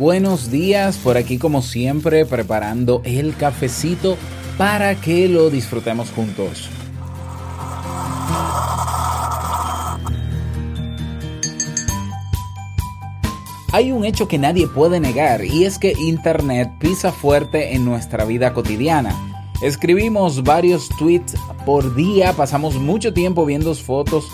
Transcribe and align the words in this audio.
buenos 0.00 0.50
días. 0.50 0.96
Por 0.96 1.18
aquí 1.18 1.36
como 1.36 1.60
siempre 1.60 2.24
preparando 2.24 3.02
el 3.04 3.36
cafecito 3.36 4.16
para 4.56 4.98
que 4.98 5.28
lo 5.28 5.50
disfrutemos 5.50 6.10
juntos. 6.10 6.70
Hay 13.72 13.92
un 13.92 14.04
hecho 14.04 14.26
que 14.26 14.38
nadie 14.38 14.66
puede 14.66 14.98
negar 14.98 15.44
y 15.44 15.64
es 15.64 15.78
que 15.78 15.92
Internet 15.92 16.70
pisa 16.80 17.12
fuerte 17.12 17.74
en 17.74 17.84
nuestra 17.84 18.24
vida 18.24 18.54
cotidiana. 18.54 19.14
Escribimos 19.62 20.42
varios 20.42 20.88
tweets 20.98 21.36
por 21.66 21.94
día, 21.94 22.32
pasamos 22.32 22.76
mucho 22.76 23.12
tiempo 23.12 23.44
viendo 23.44 23.74
fotos 23.74 24.24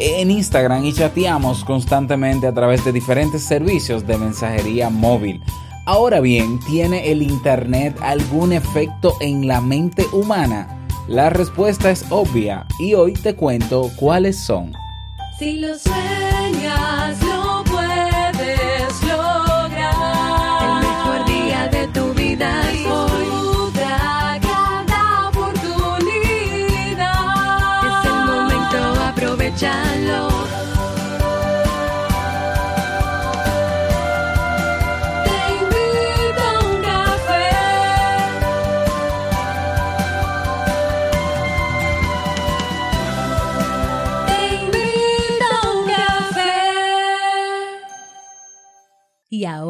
en 0.00 0.30
Instagram 0.30 0.84
y 0.84 0.92
chateamos 0.92 1.64
constantemente 1.64 2.46
a 2.46 2.54
través 2.54 2.84
de 2.84 2.92
diferentes 2.92 3.42
servicios 3.42 4.06
de 4.06 4.16
mensajería 4.16 4.88
móvil. 4.88 5.42
Ahora 5.86 6.20
bien, 6.20 6.60
¿tiene 6.60 7.10
el 7.10 7.22
Internet 7.22 7.96
algún 8.00 8.52
efecto 8.52 9.14
en 9.20 9.46
la 9.46 9.60
mente 9.60 10.06
humana? 10.12 10.86
La 11.08 11.28
respuesta 11.30 11.90
es 11.90 12.04
obvia 12.10 12.66
y 12.78 12.94
hoy 12.94 13.14
te 13.14 13.34
cuento 13.34 13.90
cuáles 13.96 14.38
son. 14.38 14.72
Si 15.38 15.58
lo 15.58 15.76
sueñas, 15.78 17.22
lo 17.24 17.39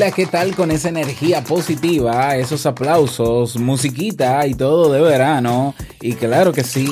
Hola, 0.00 0.12
¿qué 0.12 0.24
tal 0.24 0.56
con 0.56 0.70
esa 0.70 0.88
energía 0.88 1.44
positiva, 1.44 2.34
esos 2.34 2.64
aplausos, 2.64 3.58
musiquita 3.58 4.46
y 4.46 4.54
todo 4.54 4.90
de 4.90 4.98
verano? 5.02 5.74
Y 6.00 6.14
claro 6.14 6.54
que 6.54 6.64
sí, 6.64 6.90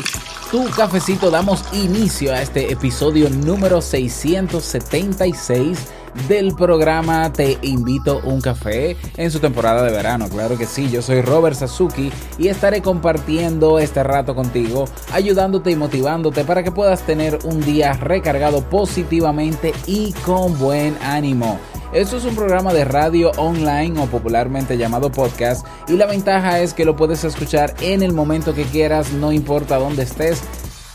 tu 0.50 0.68
cafecito 0.68 1.30
damos 1.30 1.64
inicio 1.72 2.34
a 2.34 2.42
este 2.42 2.70
episodio 2.70 3.30
número 3.30 3.80
676 3.80 5.78
del 6.28 6.54
programa 6.54 7.32
Te 7.32 7.58
invito 7.62 8.20
un 8.24 8.40
café 8.40 8.96
en 9.16 9.30
su 9.30 9.40
temporada 9.40 9.82
de 9.82 9.92
verano. 9.92 10.28
Claro 10.28 10.56
que 10.56 10.66
sí, 10.66 10.90
yo 10.90 11.02
soy 11.02 11.22
Robert 11.22 11.56
Sasuki 11.56 12.12
y 12.38 12.48
estaré 12.48 12.82
compartiendo 12.82 13.78
este 13.78 14.02
rato 14.02 14.34
contigo, 14.34 14.86
ayudándote 15.12 15.70
y 15.70 15.76
motivándote 15.76 16.44
para 16.44 16.62
que 16.62 16.72
puedas 16.72 17.02
tener 17.02 17.38
un 17.44 17.60
día 17.60 17.92
recargado 17.94 18.62
positivamente 18.62 19.72
y 19.86 20.12
con 20.24 20.58
buen 20.58 20.96
ánimo. 21.02 21.58
Esto 21.92 22.18
es 22.18 22.24
un 22.26 22.34
programa 22.34 22.74
de 22.74 22.84
radio 22.84 23.30
online 23.38 23.98
o 23.98 24.06
popularmente 24.06 24.76
llamado 24.76 25.10
podcast 25.10 25.66
y 25.88 25.94
la 25.94 26.04
ventaja 26.04 26.60
es 26.60 26.74
que 26.74 26.84
lo 26.84 26.96
puedes 26.96 27.24
escuchar 27.24 27.74
en 27.80 28.02
el 28.02 28.12
momento 28.12 28.54
que 28.54 28.64
quieras, 28.64 29.12
no 29.12 29.32
importa 29.32 29.78
dónde 29.78 30.02
estés 30.02 30.42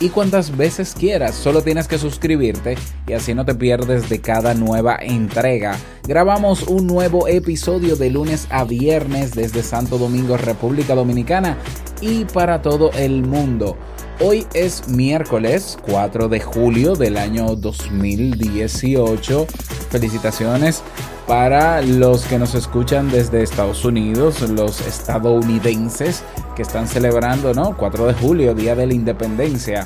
y 0.03 0.09
cuantas 0.09 0.58
veces 0.58 0.96
quieras. 1.00 1.34
Solo 1.34 1.62
tienes 1.62 1.88
que 1.88 1.97
suscribirte 1.97 2.75
y 3.08 3.14
así 3.14 3.34
no 3.34 3.46
te 3.46 3.56
pierdes 3.56 4.09
de 4.09 4.19
cada 4.19 4.53
nueva 4.53 4.97
entrega. 5.00 5.78
Grabamos 6.06 6.64
un 6.64 6.88
nuevo 6.88 7.30
episodio 7.30 7.96
de 7.96 8.09
lunes 8.09 8.47
a 8.50 8.66
viernes 8.66 9.34
desde 9.34 9.63
Santo 9.63 9.97
Domingo, 9.97 10.36
República 10.36 10.94
Dominicana 10.94 11.58
y 12.02 12.25
para 12.25 12.62
todo 12.62 12.92
el 12.92 13.24
mundo. 13.24 13.78
Hoy 14.19 14.46
es 14.53 14.88
miércoles 14.88 15.78
4 15.88 16.29
de 16.29 16.40
julio 16.40 16.96
del 16.96 17.18
año 17.18 17.56
2018. 17.56 19.47
Felicitaciones 19.90 20.84
para 21.28 21.81
los 21.81 22.25
que 22.25 22.38
nos 22.38 22.53
escuchan 22.53 23.09
desde 23.09 23.41
Estados 23.41 23.84
Unidos, 23.84 24.41
los 24.41 24.81
estadounidenses 24.81 26.24
que 26.56 26.62
están 26.62 26.88
celebrando, 26.88 27.53
¿no? 27.53 27.75
4 27.75 28.07
de 28.07 28.13
julio, 28.13 28.53
Día 28.53 28.75
de 28.75 28.85
la 28.85 28.94
Independencia. 28.94 29.84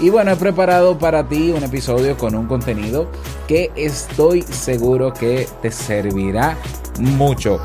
Y 0.00 0.10
bueno, 0.10 0.32
he 0.32 0.36
preparado 0.36 0.98
para 0.98 1.28
ti 1.28 1.52
un 1.52 1.62
episodio 1.62 2.16
con 2.16 2.34
un 2.34 2.46
contenido 2.46 3.08
que 3.46 3.70
estoy 3.76 4.42
seguro 4.42 5.12
que 5.12 5.46
te 5.62 5.70
servirá 5.70 6.56
mucho. 6.98 7.60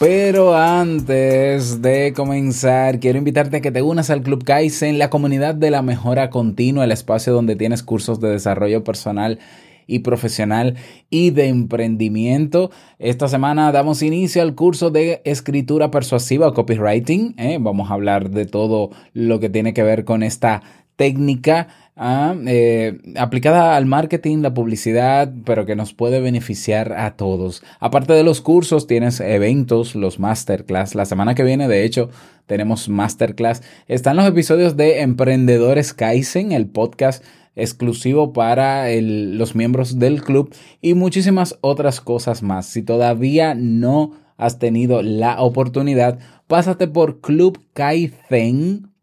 Pero 0.00 0.56
antes 0.56 1.82
de 1.82 2.14
comenzar, 2.14 3.00
quiero 3.00 3.18
invitarte 3.18 3.58
a 3.58 3.60
que 3.60 3.70
te 3.70 3.82
unas 3.82 4.08
al 4.08 4.22
Club 4.22 4.44
Kaizen, 4.44 4.98
la 4.98 5.10
comunidad 5.10 5.54
de 5.54 5.70
la 5.70 5.82
mejora 5.82 6.30
continua, 6.30 6.84
el 6.84 6.92
espacio 6.92 7.34
donde 7.34 7.54
tienes 7.54 7.82
cursos 7.82 8.18
de 8.18 8.30
desarrollo 8.30 8.82
personal 8.82 9.40
y 9.86 9.98
profesional 9.98 10.76
y 11.10 11.32
de 11.32 11.48
emprendimiento. 11.48 12.70
Esta 12.98 13.28
semana 13.28 13.72
damos 13.72 14.00
inicio 14.00 14.40
al 14.40 14.54
curso 14.54 14.88
de 14.88 15.20
escritura 15.26 15.90
persuasiva 15.90 16.48
o 16.48 16.54
copywriting. 16.54 17.34
¿eh? 17.36 17.58
Vamos 17.60 17.90
a 17.90 17.94
hablar 17.94 18.30
de 18.30 18.46
todo 18.46 18.92
lo 19.12 19.38
que 19.38 19.50
tiene 19.50 19.74
que 19.74 19.82
ver 19.82 20.06
con 20.06 20.22
esta 20.22 20.62
técnica 20.96 21.68
ah, 22.00 22.34
eh, 22.46 22.98
aplicada 23.16 23.76
al 23.76 23.86
marketing, 23.86 24.38
la 24.38 24.54
publicidad, 24.54 25.32
pero 25.44 25.66
que 25.66 25.76
nos 25.76 25.94
puede 25.94 26.20
beneficiar 26.20 26.94
a 26.94 27.16
todos. 27.16 27.62
Aparte 27.78 28.14
de 28.14 28.24
los 28.24 28.40
cursos, 28.40 28.88
tienes 28.88 29.20
eventos, 29.20 29.94
los 29.94 30.18
masterclass. 30.18 30.96
La 30.96 31.04
semana 31.04 31.36
que 31.36 31.44
viene, 31.44 31.68
de 31.68 31.84
hecho, 31.84 32.10
tenemos 32.46 32.88
masterclass. 32.88 33.62
Están 33.86 34.16
los 34.16 34.26
episodios 34.26 34.76
de 34.76 35.02
Emprendedores 35.02 35.94
Kaizen, 35.94 36.50
el 36.50 36.66
podcast 36.66 37.22
exclusivo 37.54 38.32
para 38.32 38.86
los 39.00 39.54
miembros 39.54 39.98
del 39.98 40.22
club 40.22 40.54
y 40.80 40.94
muchísimas 40.94 41.58
otras 41.60 42.00
cosas 42.00 42.42
más. 42.42 42.66
Si 42.66 42.82
todavía 42.82 43.54
no 43.54 44.12
has 44.36 44.58
tenido 44.58 45.02
la 45.02 45.40
oportunidad, 45.40 46.18
pásate 46.46 46.88
por 46.88 47.20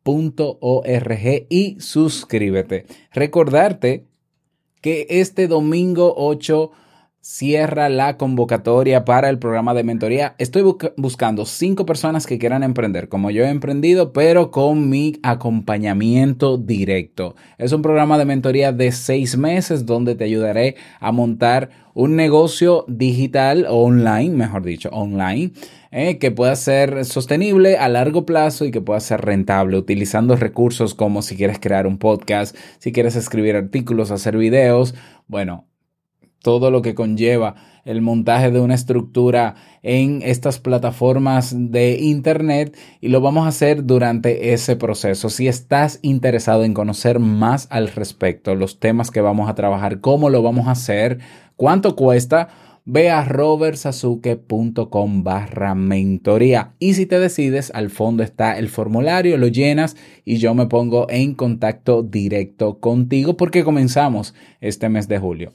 clubkaizen.org 0.08 1.46
y 1.50 1.78
suscríbete. 1.80 2.86
Recordarte 3.14 4.06
que 4.82 5.06
este 5.10 5.48
domingo 5.48 6.14
8 6.18 6.72
cierra 7.20 7.90
la 7.90 8.16
convocatoria 8.16 9.04
para 9.04 9.30
el 9.30 9.38
programa 9.38 9.74
de 9.74 9.84
mentoría. 9.84 10.36
Estoy 10.38 10.62
busca- 10.62 10.94
buscando 10.96 11.46
cinco 11.46 11.86
personas 11.86 12.26
que 12.26 12.38
quieran 12.40 12.64
emprender, 12.64 13.10
como 13.10 13.32
yo 13.32 13.44
he 13.44 13.50
emprendido, 13.50 14.14
pero 14.14 14.50
con 14.50 14.90
mi 14.90 15.20
acompañamiento 15.24 16.58
directo. 16.58 17.36
Es 17.58 17.74
un 17.74 17.82
programa 17.82 18.18
de 18.18 18.24
mentoría 18.24 18.72
de 18.72 18.94
seis 18.94 19.38
meses 19.38 19.86
donde 19.86 20.16
te 20.16 20.24
ayudaré 20.24 20.76
a 21.02 21.12
montar 21.12 21.70
un 21.94 22.16
negocio 22.16 22.86
digital 22.88 23.66
o 23.68 23.84
online, 23.84 24.30
mejor 24.30 24.64
dicho, 24.64 24.88
online, 24.94 25.52
eh, 26.00 26.20
que 26.20 26.30
pueda 26.30 26.56
ser 26.56 27.06
sostenible 27.06 27.80
a 27.80 27.90
largo 27.90 28.24
plazo 28.24 28.66
y 28.66 28.72
que 28.72 28.82
pueda 28.82 29.00
ser 29.00 29.22
rentable 29.22 29.80
utilizando 29.80 30.36
recursos 30.36 30.94
como 30.94 31.24
si 31.24 31.36
quieres 31.36 31.58
crear 31.60 31.88
un 31.88 31.98
podcast, 31.98 32.56
si 32.78 32.92
quieres 32.92 33.16
escribir 33.16 33.56
artículos, 33.56 34.12
hacer 34.12 34.38
videos, 34.38 34.94
bueno, 35.26 35.66
todo 36.44 36.70
lo 36.70 36.84
que 36.84 36.94
conlleva 36.94 37.56
el 37.84 38.04
montaje 38.04 38.52
de 38.52 38.60
una 38.60 38.76
estructura 38.76 39.56
en 39.82 40.22
estas 40.22 40.60
plataformas 40.60 41.56
de 41.58 41.98
internet 42.00 42.78
y 43.02 43.08
lo 43.08 43.20
vamos 43.20 43.46
a 43.46 43.50
hacer 43.50 43.84
durante 43.86 44.54
ese 44.54 44.76
proceso. 44.76 45.32
Si 45.32 45.48
estás 45.48 45.98
interesado 46.04 46.64
en 46.64 46.76
conocer 46.76 47.18
más 47.18 47.66
al 47.72 47.88
respecto, 47.88 48.54
los 48.54 48.80
temas 48.80 49.10
que 49.10 49.22
vamos 49.22 49.50
a 49.50 49.56
trabajar, 49.56 50.00
cómo 50.00 50.30
lo 50.30 50.44
vamos 50.44 50.68
a 50.68 50.72
hacer, 50.72 51.18
cuánto 51.56 51.96
cuesta, 51.96 52.50
ve 52.90 53.10
a 53.10 53.26
robertsazuke.com 53.26 55.24
barra 55.24 55.76
mentoría 55.76 56.74
y 56.80 56.94
si 56.94 57.06
te 57.06 57.20
decides 57.20 57.70
al 57.76 57.90
fondo 57.90 58.24
está 58.24 58.58
el 58.58 58.70
formulario 58.70 59.38
lo 59.38 59.48
llenas 59.48 59.98
y 60.24 60.38
yo 60.38 60.56
me 60.56 60.68
pongo 60.68 61.06
en 61.10 61.36
contacto 61.36 62.02
directo 62.02 62.80
contigo 62.80 63.36
porque 63.36 63.66
comenzamos 63.66 64.34
este 64.62 64.88
mes 64.88 65.10
de 65.10 65.20
julio 65.20 65.52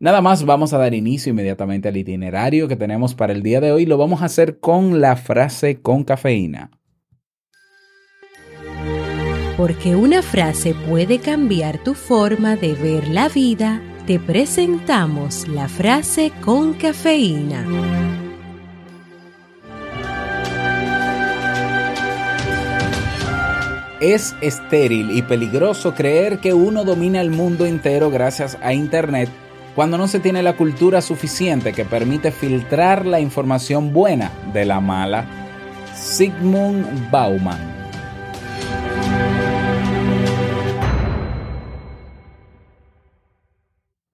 Nada 0.00 0.20
más, 0.20 0.44
vamos 0.44 0.74
a 0.74 0.78
dar 0.78 0.92
inicio 0.92 1.30
inmediatamente 1.30 1.88
al 1.88 1.96
itinerario 1.96 2.68
que 2.68 2.76
tenemos 2.76 3.14
para 3.14 3.32
el 3.32 3.42
día 3.42 3.60
de 3.60 3.72
hoy. 3.72 3.86
Lo 3.86 3.96
vamos 3.96 4.20
a 4.20 4.26
hacer 4.26 4.58
con 4.58 5.00
la 5.00 5.16
frase 5.16 5.80
con 5.80 6.04
cafeína. 6.04 6.70
Porque 9.56 9.94
una 9.94 10.20
frase 10.20 10.74
puede 10.88 11.20
cambiar 11.20 11.82
tu 11.82 11.94
forma 11.94 12.56
de 12.56 12.74
ver 12.74 13.08
la 13.08 13.28
vida, 13.28 13.80
te 14.06 14.18
presentamos 14.18 15.48
la 15.48 15.66
frase 15.66 16.30
con 16.42 16.74
cafeína. 16.74 17.64
Es 24.00 24.36
estéril 24.42 25.16
y 25.16 25.22
peligroso 25.22 25.94
creer 25.94 26.38
que 26.38 26.52
uno 26.52 26.84
domina 26.84 27.22
el 27.22 27.30
mundo 27.30 27.64
entero 27.64 28.10
gracias 28.10 28.58
a 28.62 28.74
Internet 28.74 29.30
cuando 29.74 29.96
no 29.96 30.06
se 30.06 30.20
tiene 30.20 30.42
la 30.42 30.56
cultura 30.56 31.00
suficiente 31.00 31.72
que 31.72 31.86
permite 31.86 32.30
filtrar 32.30 33.06
la 33.06 33.20
información 33.20 33.94
buena 33.94 34.30
de 34.52 34.66
la 34.66 34.80
mala. 34.80 35.24
Sigmund 35.94 37.10
Bauman. 37.10 37.73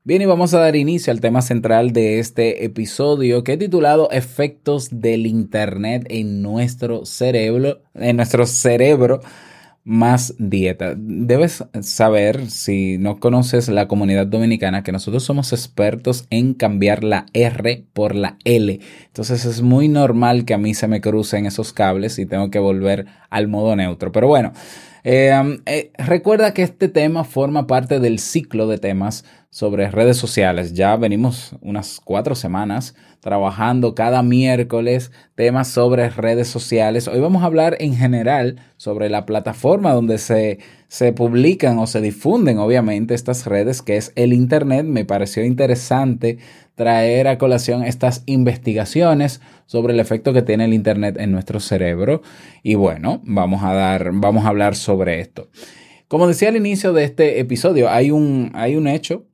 Bien, 0.02 0.22
y 0.22 0.24
vamos 0.24 0.54
a 0.54 0.60
dar 0.60 0.76
inicio 0.76 1.12
al 1.12 1.20
tema 1.20 1.42
central 1.42 1.92
de 1.92 2.20
este 2.20 2.64
episodio 2.64 3.44
que 3.44 3.52
he 3.52 3.56
titulado 3.58 4.10
Efectos 4.10 4.88
del 4.90 5.26
Internet 5.26 6.06
en 6.08 6.40
nuestro 6.40 7.04
cerebro, 7.04 7.82
en 7.92 8.16
nuestro 8.16 8.46
cerebro 8.46 9.20
más 9.84 10.34
dieta. 10.38 10.94
Debes 10.96 11.64
saber, 11.82 12.50
si 12.50 12.96
no 12.96 13.20
conoces 13.20 13.68
la 13.68 13.88
comunidad 13.88 14.26
dominicana, 14.26 14.82
que 14.82 14.90
nosotros 14.90 15.22
somos 15.22 15.52
expertos 15.52 16.24
en 16.30 16.54
cambiar 16.54 17.04
la 17.04 17.26
R 17.34 17.84
por 17.92 18.14
la 18.14 18.38
L. 18.44 18.80
Entonces 19.04 19.44
es 19.44 19.60
muy 19.60 19.88
normal 19.88 20.46
que 20.46 20.54
a 20.54 20.58
mí 20.58 20.72
se 20.72 20.88
me 20.88 21.02
crucen 21.02 21.44
esos 21.44 21.74
cables 21.74 22.18
y 22.18 22.24
tengo 22.24 22.50
que 22.50 22.58
volver 22.58 23.04
al 23.28 23.48
modo 23.48 23.76
neutro. 23.76 24.12
Pero 24.12 24.28
bueno, 24.28 24.52
eh, 25.04 25.60
eh, 25.66 25.92
recuerda 25.98 26.54
que 26.54 26.62
este 26.62 26.88
tema 26.88 27.24
forma 27.24 27.66
parte 27.66 28.00
del 28.00 28.18
ciclo 28.18 28.66
de 28.66 28.78
temas 28.78 29.24
sobre 29.50 29.90
redes 29.90 30.16
sociales. 30.16 30.74
Ya 30.74 30.94
venimos 30.94 31.56
unas 31.60 32.00
cuatro 32.02 32.36
semanas 32.36 32.94
trabajando 33.18 33.96
cada 33.96 34.22
miércoles 34.22 35.10
temas 35.34 35.66
sobre 35.66 36.08
redes 36.08 36.46
sociales. 36.46 37.08
Hoy 37.08 37.18
vamos 37.18 37.42
a 37.42 37.46
hablar 37.46 37.76
en 37.80 37.96
general 37.96 38.60
sobre 38.76 39.10
la 39.10 39.26
plataforma 39.26 39.92
donde 39.92 40.18
se, 40.18 40.60
se 40.86 41.12
publican 41.12 41.78
o 41.78 41.88
se 41.88 42.00
difunden 42.00 42.58
obviamente 42.58 43.14
estas 43.14 43.44
redes, 43.46 43.82
que 43.82 43.96
es 43.96 44.12
el 44.14 44.32
Internet. 44.32 44.86
Me 44.86 45.04
pareció 45.04 45.44
interesante 45.44 46.38
traer 46.76 47.26
a 47.26 47.36
colación 47.36 47.82
estas 47.82 48.22
investigaciones 48.26 49.40
sobre 49.66 49.94
el 49.94 50.00
efecto 50.00 50.32
que 50.32 50.42
tiene 50.42 50.66
el 50.66 50.74
Internet 50.74 51.16
en 51.18 51.32
nuestro 51.32 51.58
cerebro. 51.58 52.22
Y 52.62 52.76
bueno, 52.76 53.20
vamos 53.24 53.64
a 53.64 53.74
dar, 53.74 54.12
vamos 54.12 54.44
a 54.44 54.48
hablar 54.48 54.76
sobre 54.76 55.20
esto. 55.20 55.48
Como 56.06 56.28
decía 56.28 56.48
al 56.48 56.56
inicio 56.56 56.92
de 56.92 57.04
este 57.04 57.40
episodio, 57.40 57.90
hay 57.90 58.10
un, 58.12 58.50
hay 58.54 58.76
un 58.76 58.88
hecho 58.88 59.26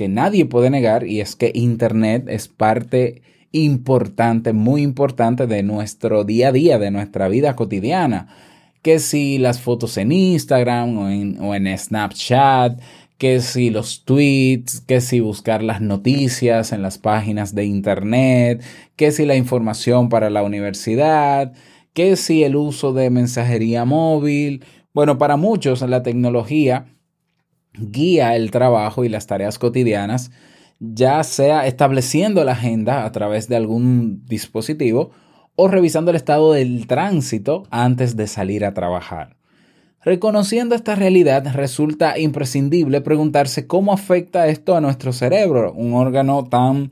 que 0.00 0.08
nadie 0.08 0.46
puede 0.46 0.70
negar 0.70 1.06
y 1.06 1.20
es 1.20 1.36
que 1.36 1.52
Internet 1.54 2.24
es 2.26 2.48
parte 2.48 3.20
importante, 3.52 4.54
muy 4.54 4.80
importante 4.80 5.46
de 5.46 5.62
nuestro 5.62 6.24
día 6.24 6.48
a 6.48 6.52
día, 6.52 6.78
de 6.78 6.90
nuestra 6.90 7.28
vida 7.28 7.54
cotidiana. 7.54 8.34
Que 8.80 8.98
si 8.98 9.36
las 9.36 9.60
fotos 9.60 9.98
en 9.98 10.10
Instagram 10.10 10.96
o 10.96 11.10
en, 11.10 11.38
o 11.38 11.54
en 11.54 11.76
Snapchat, 11.76 12.80
que 13.18 13.40
si 13.40 13.68
los 13.68 14.06
tweets, 14.06 14.80
que 14.80 15.02
si 15.02 15.20
buscar 15.20 15.62
las 15.62 15.82
noticias 15.82 16.72
en 16.72 16.80
las 16.80 16.96
páginas 16.96 17.54
de 17.54 17.66
Internet, 17.66 18.62
que 18.96 19.12
si 19.12 19.26
la 19.26 19.36
información 19.36 20.08
para 20.08 20.30
la 20.30 20.42
universidad, 20.42 21.52
que 21.92 22.16
si 22.16 22.42
el 22.42 22.56
uso 22.56 22.94
de 22.94 23.10
mensajería 23.10 23.84
móvil. 23.84 24.64
Bueno, 24.94 25.18
para 25.18 25.36
muchos 25.36 25.82
la 25.82 26.02
tecnología 26.02 26.86
guía 27.74 28.36
el 28.36 28.50
trabajo 28.50 29.04
y 29.04 29.08
las 29.08 29.26
tareas 29.26 29.58
cotidianas, 29.58 30.30
ya 30.78 31.22
sea 31.24 31.66
estableciendo 31.66 32.44
la 32.44 32.52
agenda 32.52 33.04
a 33.04 33.12
través 33.12 33.48
de 33.48 33.56
algún 33.56 34.24
dispositivo 34.26 35.10
o 35.56 35.68
revisando 35.68 36.10
el 36.10 36.16
estado 36.16 36.52
del 36.52 36.86
tránsito 36.86 37.64
antes 37.70 38.16
de 38.16 38.26
salir 38.26 38.64
a 38.64 38.72
trabajar. 38.74 39.36
Reconociendo 40.02 40.74
esta 40.74 40.94
realidad, 40.94 41.46
resulta 41.52 42.18
imprescindible 42.18 43.02
preguntarse 43.02 43.66
cómo 43.66 43.92
afecta 43.92 44.48
esto 44.48 44.74
a 44.74 44.80
nuestro 44.80 45.12
cerebro, 45.12 45.74
un 45.74 45.92
órgano 45.92 46.44
tan 46.44 46.90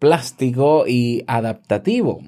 plástico 0.00 0.84
y 0.88 1.22
adaptativo. 1.28 2.20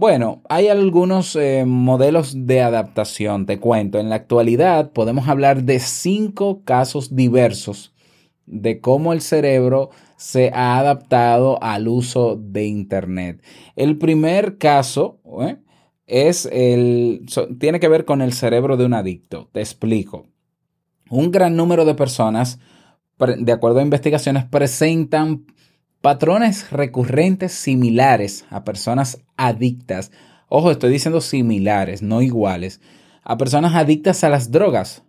Bueno, 0.00 0.40
hay 0.48 0.68
algunos 0.68 1.36
eh, 1.36 1.66
modelos 1.66 2.46
de 2.46 2.62
adaptación, 2.62 3.44
te 3.44 3.60
cuento. 3.60 3.98
En 3.98 4.08
la 4.08 4.14
actualidad 4.14 4.92
podemos 4.92 5.28
hablar 5.28 5.64
de 5.64 5.78
cinco 5.78 6.62
casos 6.64 7.14
diversos 7.14 7.92
de 8.46 8.80
cómo 8.80 9.12
el 9.12 9.20
cerebro 9.20 9.90
se 10.16 10.52
ha 10.54 10.78
adaptado 10.78 11.62
al 11.62 11.86
uso 11.86 12.40
de 12.40 12.64
Internet. 12.64 13.42
El 13.76 13.98
primer 13.98 14.56
caso 14.56 15.20
¿eh? 15.42 15.58
es 16.06 16.48
el, 16.50 17.26
tiene 17.58 17.78
que 17.78 17.88
ver 17.88 18.06
con 18.06 18.22
el 18.22 18.32
cerebro 18.32 18.78
de 18.78 18.86
un 18.86 18.94
adicto. 18.94 19.50
Te 19.52 19.60
explico. 19.60 20.28
Un 21.10 21.30
gran 21.30 21.56
número 21.56 21.84
de 21.84 21.94
personas, 21.94 22.58
de 23.18 23.52
acuerdo 23.52 23.80
a 23.80 23.82
investigaciones, 23.82 24.46
presentan 24.46 25.44
Patrones 26.00 26.70
recurrentes 26.70 27.52
similares 27.52 28.46
a 28.48 28.64
personas 28.64 29.20
adictas. 29.36 30.10
Ojo, 30.48 30.70
estoy 30.70 30.90
diciendo 30.90 31.20
similares, 31.20 32.00
no 32.00 32.22
iguales. 32.22 32.80
A 33.22 33.36
personas 33.36 33.74
adictas 33.74 34.24
a 34.24 34.30
las 34.30 34.50
drogas, 34.50 35.02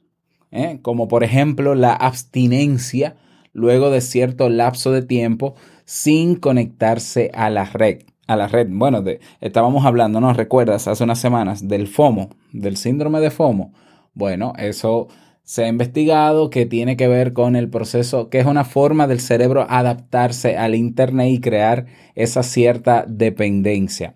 ¿eh? 0.51 0.79
como 0.81 1.07
por 1.07 1.23
ejemplo 1.23 1.75
la 1.75 1.93
abstinencia 1.93 3.15
luego 3.53 3.89
de 3.89 4.01
cierto 4.01 4.49
lapso 4.49 4.91
de 4.91 5.01
tiempo 5.01 5.55
sin 5.85 6.35
conectarse 6.35 7.31
a 7.33 7.49
la 7.49 7.63
red. 7.63 8.01
A 8.27 8.35
la 8.35 8.49
red. 8.49 8.67
Bueno, 8.69 9.01
de, 9.01 9.21
estábamos 9.39 9.85
hablando, 9.85 10.19
¿no? 10.19 10.33
¿Recuerdas 10.33 10.89
hace 10.89 11.05
unas 11.05 11.19
semanas 11.19 11.69
del 11.69 11.87
FOMO, 11.87 12.31
del 12.51 12.75
síndrome 12.75 13.21
de 13.21 13.31
FOMO? 13.31 13.71
Bueno, 14.13 14.51
eso 14.57 15.07
se 15.51 15.65
ha 15.65 15.67
investigado 15.67 16.49
que 16.49 16.65
tiene 16.65 16.95
que 16.95 17.09
ver 17.09 17.33
con 17.33 17.57
el 17.57 17.69
proceso, 17.69 18.29
que 18.29 18.39
es 18.39 18.45
una 18.45 18.63
forma 18.63 19.05
del 19.05 19.19
cerebro 19.19 19.65
adaptarse 19.69 20.55
al 20.55 20.75
Internet 20.75 21.27
y 21.29 21.41
crear 21.41 21.87
esa 22.15 22.41
cierta 22.41 23.03
dependencia. 23.05 24.15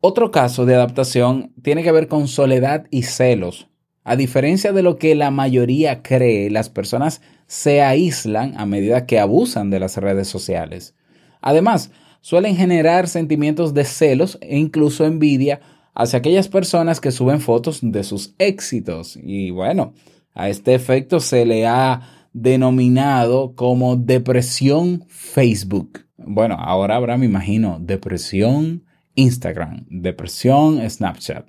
Otro 0.00 0.30
caso 0.30 0.66
de 0.66 0.74
adaptación 0.74 1.54
tiene 1.62 1.82
que 1.82 1.92
ver 1.92 2.08
con 2.08 2.28
soledad 2.28 2.84
y 2.90 3.04
celos. 3.04 3.68
A 4.02 4.16
diferencia 4.16 4.74
de 4.74 4.82
lo 4.82 4.98
que 4.98 5.14
la 5.14 5.30
mayoría 5.30 6.02
cree, 6.02 6.50
las 6.50 6.68
personas 6.68 7.22
se 7.46 7.80
aíslan 7.80 8.52
a 8.60 8.66
medida 8.66 9.06
que 9.06 9.20
abusan 9.20 9.70
de 9.70 9.80
las 9.80 9.96
redes 9.96 10.28
sociales. 10.28 10.94
Además, 11.40 11.90
suelen 12.20 12.54
generar 12.54 13.08
sentimientos 13.08 13.72
de 13.72 13.84
celos 13.86 14.36
e 14.42 14.58
incluso 14.58 15.06
envidia 15.06 15.62
hacia 15.94 16.18
aquellas 16.18 16.48
personas 16.48 17.00
que 17.00 17.12
suben 17.12 17.40
fotos 17.40 17.78
de 17.80 18.04
sus 18.04 18.34
éxitos. 18.36 19.16
Y 19.16 19.50
bueno, 19.50 19.94
a 20.34 20.48
este 20.48 20.74
efecto 20.74 21.20
se 21.20 21.46
le 21.46 21.66
ha 21.66 22.02
denominado 22.32 23.54
como 23.54 23.96
depresión 23.96 25.04
Facebook. 25.08 26.00
Bueno, 26.16 26.56
ahora 26.58 26.96
habrá, 26.96 27.16
me 27.16 27.26
imagino, 27.26 27.78
depresión 27.80 28.84
Instagram, 29.14 29.86
depresión 29.88 30.88
Snapchat. 30.88 31.46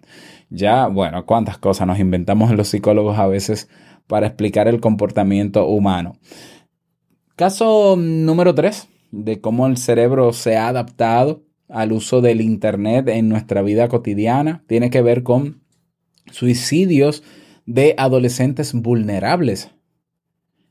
Ya, 0.50 0.88
bueno, 0.88 1.26
cuántas 1.26 1.58
cosas 1.58 1.88
nos 1.88 2.00
inventamos 2.00 2.52
los 2.52 2.68
psicólogos 2.68 3.18
a 3.18 3.28
veces 3.28 3.68
para 4.08 4.28
explicar 4.28 4.68
el 4.68 4.80
comportamiento 4.80 5.68
humano. 5.68 6.18
Caso 7.36 7.96
número 7.98 8.54
3 8.54 8.88
de 9.12 9.42
cómo 9.42 9.66
el 9.68 9.78
cerebro 9.78 10.32
se 10.34 10.58
ha 10.58 10.68
adaptado 10.68 11.44
al 11.68 11.92
uso 11.92 12.22
del 12.22 12.42
Internet 12.42 13.08
en 13.08 13.28
nuestra 13.28 13.62
vida 13.62 13.88
cotidiana 13.88 14.64
tiene 14.68 14.90
que 14.90 15.02
ver 15.02 15.24
con 15.24 15.64
suicidios 16.32 17.24
de 17.66 17.96
adolescentes 17.98 18.74
vulnerables. 18.74 19.72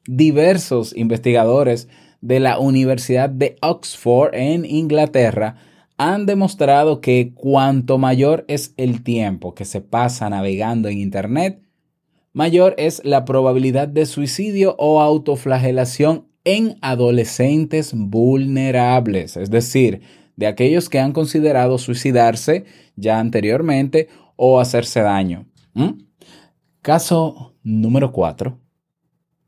Diversos 0.07 0.97
investigadores 0.97 1.89
de 2.21 2.41
la 2.41 2.59
Universidad 2.59 3.29
de 3.29 3.57
Oxford 3.61 4.35
en 4.35 4.65
Inglaterra 4.65 5.57
han 5.97 6.27
demostrado 6.27 7.01
que 7.01 7.33
cuanto 7.35 7.99
mayor 7.99 8.45
es 8.49 8.75
el 8.77 9.03
tiempo 9.03 9.55
que 9.55 9.65
se 9.65 9.81
pasa 9.81 10.29
navegando 10.29 10.89
en 10.89 10.99
Internet, 10.99 11.61
mayor 12.33 12.75
es 12.79 13.05
la 13.05 13.25
probabilidad 13.25 13.89
de 13.89 14.07
suicidio 14.07 14.75
o 14.79 15.01
autoflagelación 15.01 16.27
en 16.45 16.77
adolescentes 16.83 17.93
vulnerables, 17.95 19.37
es 19.37 19.51
decir, 19.51 20.03
de 20.37 20.47
aquellos 20.47 20.89
que 20.89 20.99
han 20.99 21.13
considerado 21.13 21.79
suicidarse 21.79 22.65
ya 22.97 23.21
anteriormente 23.21 24.09
o 24.37 24.61
hacerse 24.61 25.01
daño. 25.01 25.47
Caso 26.85 27.55
número 27.63 28.13
4 28.13 28.59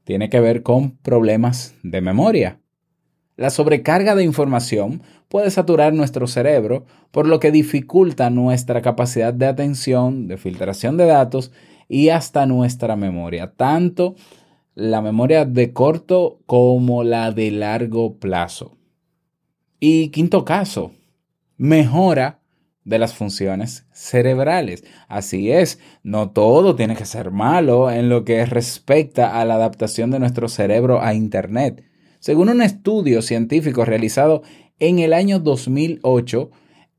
tiene 0.05 0.31
que 0.31 0.40
ver 0.40 0.62
con 0.62 0.97
problemas 0.97 1.75
de 1.83 2.00
memoria. 2.00 2.62
La 3.37 3.50
sobrecarga 3.50 4.14
de 4.14 4.25
información 4.25 5.02
puede 5.28 5.50
saturar 5.50 5.93
nuestro 5.93 6.28
cerebro, 6.28 6.87
por 7.11 7.26
lo 7.26 7.38
que 7.38 7.50
dificulta 7.50 8.31
nuestra 8.31 8.81
capacidad 8.81 9.35
de 9.35 9.45
atención, 9.45 10.28
de 10.28 10.38
filtración 10.38 10.97
de 10.97 11.05
datos 11.05 11.52
y 11.90 12.09
hasta 12.09 12.47
nuestra 12.47 12.97
memoria, 12.97 13.52
tanto 13.55 14.14
la 14.75 15.02
memoria 15.02 15.45
de 15.45 15.75
corto 15.75 16.40
como 16.47 17.05
la 17.05 17.33
de 17.33 17.50
largo 17.50 18.16
plazo. 18.16 18.78
Y 19.78 20.09
quinto 20.09 20.47
caso, 20.47 20.93
mejora 21.59 22.40
de 22.87 22.99
las 22.99 23.14
funciones 23.14 23.85
cerebrales. 23.93 24.85
Así 25.09 25.50
es, 25.50 25.81
no 26.02 26.31
todo 26.31 26.76
tiene 26.76 26.97
que 26.97 27.05
ser 27.05 27.33
malo 27.33 27.90
en 27.90 28.09
lo 28.09 28.25
que 28.25 28.47
respecta 28.47 29.38
a 29.38 29.45
la 29.45 29.57
adaptación 29.57 30.11
de 30.11 30.21
nuestro 30.21 30.49
cerebro 30.49 31.02
a 31.02 31.12
Internet. 31.12 31.85
Según 32.21 32.49
un 32.49 32.62
estudio 32.62 33.21
científico 33.23 33.85
realizado 33.85 34.43
en 34.78 35.00
el 35.00 35.12
año 35.12 35.40
2008, 35.40 36.50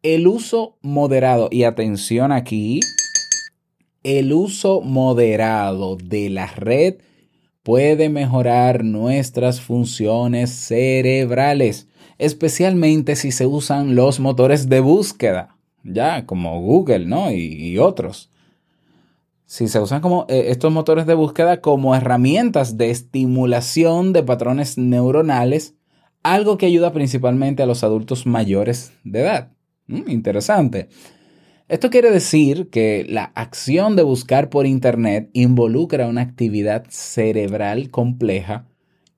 el 0.03 0.27
uso 0.27 0.77
moderado, 0.81 1.47
y 1.51 1.63
atención 1.63 2.31
aquí, 2.31 2.81
el 4.03 4.33
uso 4.33 4.81
moderado 4.81 5.95
de 5.95 6.29
la 6.29 6.47
red 6.47 6.95
puede 7.63 8.09
mejorar 8.09 8.83
nuestras 8.83 9.61
funciones 9.61 10.49
cerebrales, 10.51 11.87
especialmente 12.17 13.15
si 13.15 13.31
se 13.31 13.45
usan 13.45 13.95
los 13.95 14.19
motores 14.19 14.67
de 14.67 14.81
búsqueda 14.81 15.56
ya, 15.83 16.25
como 16.25 16.61
Google, 16.61 17.05
¿no? 17.05 17.31
Y, 17.31 17.77
otros. 17.77 18.31
Si 19.45 19.67
se 19.67 19.79
usan 19.79 20.01
como 20.01 20.25
eh, 20.27 20.45
estos 20.49 20.71
motores 20.71 21.05
de 21.05 21.13
búsqueda 21.13 21.61
como 21.61 21.95
herramientas 21.95 22.77
de 22.77 22.89
estimulación 22.89 24.11
de 24.11 24.23
patrones 24.23 24.77
neuronales, 24.77 25.75
algo 26.23 26.57
que 26.57 26.65
ayuda 26.65 26.91
principalmente 26.91 27.63
a 27.63 27.65
los 27.65 27.83
adultos 27.83 28.25
mayores 28.25 28.91
de 29.03 29.21
edad. 29.21 29.51
Mm, 29.87 30.09
interesante. 30.09 30.89
Esto 31.69 31.89
quiere 31.89 32.11
decir 32.11 32.69
que 32.69 33.05
la 33.09 33.25
acción 33.35 33.95
de 33.95 34.03
buscar 34.03 34.49
por 34.49 34.65
Internet 34.65 35.29
involucra 35.33 36.07
una 36.07 36.21
actividad 36.21 36.85
cerebral 36.89 37.89
compleja 37.89 38.67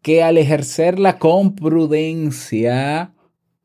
que 0.01 0.23
al 0.23 0.37
ejercerla 0.37 1.19
con 1.19 1.55
prudencia 1.55 3.13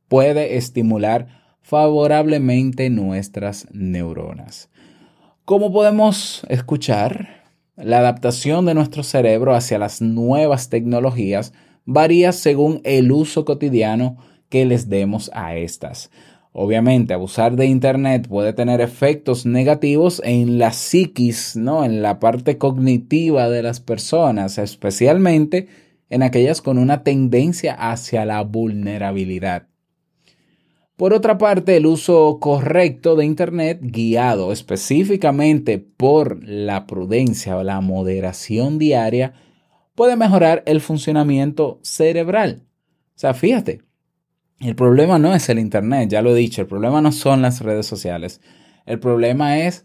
puede 0.09 0.57
estimular 0.57 1.44
favorablemente 1.65 2.91
nuestras 2.91 3.67
neuronas. 3.73 4.69
Como 5.47 5.73
podemos 5.73 6.43
escuchar, 6.51 7.43
la 7.75 7.99
adaptación 7.99 8.67
de 8.67 8.75
nuestro 8.75 9.03
cerebro 9.03 9.55
hacia 9.55 9.79
las 9.79 10.03
nuevas 10.03 10.69
tecnologías 10.69 11.55
varía 11.87 12.33
según 12.33 12.83
el 12.85 13.11
uso 13.11 13.47
cotidiano 13.47 14.19
que 14.51 14.67
les 14.67 14.91
demos 14.91 15.31
a 15.33 15.57
estas. 15.57 16.11
Obviamente, 16.53 17.15
abusar 17.15 17.57
de 17.57 17.65
Internet 17.65 18.29
puede 18.29 18.53
tener 18.53 18.83
efectos 18.83 19.47
negativos 19.47 20.21
en 20.23 20.59
la 20.59 20.71
psiquis, 20.71 21.57
¿no? 21.57 21.85
en 21.85 22.03
la 22.03 22.21
parte 22.21 22.59
cognitiva 22.59 23.49
de 23.49 23.63
las 23.63 23.81
personas, 23.81 24.59
especialmente 24.59 25.69
en 26.11 26.23
aquellas 26.23 26.61
con 26.61 26.77
una 26.77 27.03
tendencia 27.03 27.73
hacia 27.73 28.27
la 28.27 28.43
vulnerabilidad. 28.43 29.74
Por 30.97 31.13
otra 31.13 31.39
parte, 31.39 31.77
el 31.77 31.87
uso 31.87 32.39
correcto 32.41 33.17
de 33.17 33.25
Internet, 33.25 33.81
guiado 33.83 34.53
específicamente 34.53 35.79
por 35.79 36.45
la 36.45 36.87
prudencia 36.87 37.57
o 37.57 37.65
la 37.65 37.81
moderación 37.81 38.79
diaria, 38.79 39.35
puede 39.97 40.15
mejorar 40.15 40.63
el 40.67 40.81
funcionamiento 40.81 41.81
cerebral. 41.83 42.63
O 43.17 43.19
sea, 43.19 43.35
fíjate, 43.35 43.83
el 44.61 44.77
problema 44.77 45.19
no 45.19 45.35
es 45.35 45.49
el 45.49 45.59
Internet, 45.59 46.11
ya 46.11 46.23
lo 46.23 46.31
he 46.31 46.39
dicho, 46.39 46.61
el 46.63 46.69
problema 46.69 47.01
no 47.01 47.11
son 47.11 47.43
las 47.43 47.61
redes 47.61 47.87
sociales, 47.87 48.41
el 48.87 49.01
problema 49.01 49.59
es 49.59 49.85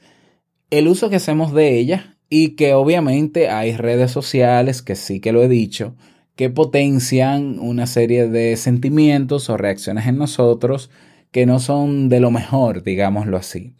el 0.69 0.87
uso 0.87 1.09
que 1.09 1.15
hacemos 1.15 1.53
de 1.53 1.79
ellas 1.79 2.03
y 2.29 2.55
que 2.55 2.75
obviamente 2.75 3.49
hay 3.49 3.75
redes 3.75 4.11
sociales, 4.11 4.83
que 4.83 4.95
sí 4.95 5.19
que 5.19 5.31
lo 5.31 5.41
he 5.41 5.47
dicho, 5.47 5.95
que 6.39 6.49
potencian 6.49 7.59
una 7.59 7.85
serie 7.85 8.29
de 8.29 8.55
sentimientos 8.55 9.49
o 9.49 9.57
reacciones 9.57 10.07
en 10.07 10.17
nosotros 10.17 10.89
que 11.31 11.45
no 11.45 11.59
son 11.59 12.07
de 12.07 12.21
lo 12.21 12.31
mejor, 12.31 12.81
digámoslo 12.81 13.35
así. 13.35 13.73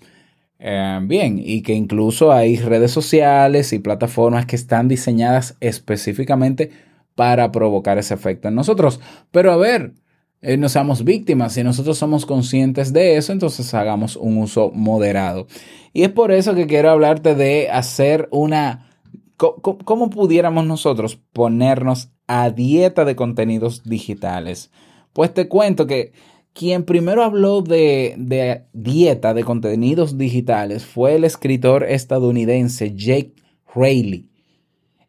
Eh, 0.59 0.99
bien, 1.03 1.39
y 1.41 1.61
que 1.61 1.71
incluso 1.71 2.33
hay 2.33 2.57
redes 2.57 2.91
sociales 2.91 3.71
y 3.71 3.79
plataformas 3.79 4.45
que 4.45 4.57
están 4.57 4.89
diseñadas 4.89 5.55
específicamente 5.61 6.69
para 7.15 7.49
provocar 7.49 7.97
ese 7.97 8.13
efecto 8.13 8.49
en 8.49 8.55
nosotros. 8.55 8.99
Pero 9.31 9.53
a 9.53 9.55
ver, 9.55 9.93
eh, 10.41 10.57
no 10.57 10.67
seamos 10.67 11.05
víctimas. 11.05 11.53
Si 11.53 11.63
nosotros 11.63 11.97
somos 11.97 12.25
conscientes 12.25 12.91
de 12.91 13.15
eso, 13.15 13.31
entonces 13.31 13.73
hagamos 13.73 14.17
un 14.17 14.37
uso 14.37 14.69
moderado. 14.73 15.47
Y 15.93 16.03
es 16.03 16.09
por 16.09 16.33
eso 16.33 16.53
que 16.55 16.67
quiero 16.67 16.89
hablarte 16.89 17.35
de 17.35 17.69
hacer 17.69 18.27
una... 18.31 18.89
¿Cómo 19.37 20.09
pudiéramos 20.09 20.65
nosotros 20.65 21.15
ponernos 21.31 22.11
a 22.29 22.51
dieta 22.51 23.03
de 23.03 23.15
contenidos 23.15 23.83
digitales? 23.83 24.71
Pues 25.13 25.33
te 25.33 25.47
cuento 25.49 25.87
que 25.87 26.13
quien 26.53 26.83
primero 26.83 27.23
habló 27.23 27.61
de, 27.61 28.15
de, 28.17 28.63
dieta 28.71 29.33
de 29.33 29.43
contenidos 29.43 30.17
digitales 30.17 30.85
fue 30.85 31.15
el 31.15 31.23
escritor 31.23 31.83
estadounidense 31.83 32.95
Jake 32.95 33.33
Rayleigh. 33.73 34.29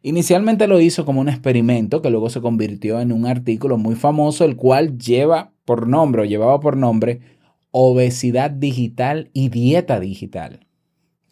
Inicialmente 0.01 0.67
lo 0.67 0.81
hizo 0.81 1.05
como 1.05 1.21
un 1.21 1.29
experimento 1.29 2.01
que 2.01 2.09
luego 2.09 2.31
se 2.31 2.41
convirtió 2.41 2.99
en 2.99 3.11
un 3.11 3.27
artículo 3.27 3.77
muy 3.77 3.93
famoso, 3.93 4.43
el 4.43 4.55
cual 4.55 4.97
lleva 4.97 5.53
por 5.63 5.87
nombre 5.87 6.23
o 6.23 6.25
llevaba 6.25 6.59
por 6.59 6.75
nombre 6.75 7.21
Obesidad 7.69 8.49
Digital 8.49 9.29
y 9.31 9.49
Dieta 9.49 9.99
Digital. 9.99 10.65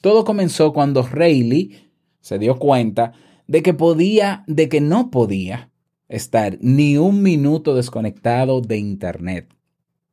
Todo 0.01 0.23
comenzó 0.23 0.71
cuando 0.71 1.01
Rayleigh 1.01 1.91
se 2.21 2.37
dio 2.37 2.59
cuenta 2.59 3.13
de 3.47 3.63
que 3.63 3.73
podía, 3.73 4.43
de 4.45 4.69
que 4.69 4.81
no 4.81 5.09
podía 5.09 5.68
estar 6.09 6.57
ni 6.59 6.97
un 6.97 7.21
minuto 7.21 7.75
desconectado 7.75 8.61
de 8.61 8.77
Internet. 8.77 9.55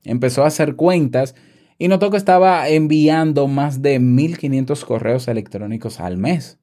Empezó 0.04 0.44
a 0.44 0.48
hacer 0.48 0.76
cuentas 0.76 1.34
y 1.78 1.88
notó 1.88 2.10
que 2.10 2.16
estaba 2.16 2.68
enviando 2.68 3.48
más 3.48 3.82
de 3.82 4.00
1.500 4.00 4.84
correos 4.84 5.28
electrónicos 5.28 5.98
al 5.98 6.16
mes. 6.16 6.58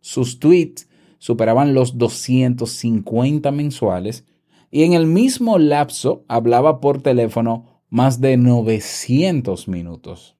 Sus 0.00 0.40
tweets 0.40 0.88
superaban 1.18 1.74
los 1.74 1.98
250 1.98 3.50
mensuales 3.52 4.24
y 4.70 4.84
en 4.84 4.94
el 4.94 5.06
mismo 5.06 5.58
lapso 5.58 6.24
hablaba 6.28 6.80
por 6.80 7.02
teléfono 7.02 7.82
más 7.90 8.20
de 8.20 8.36
900 8.36 9.68
minutos. 9.68 10.36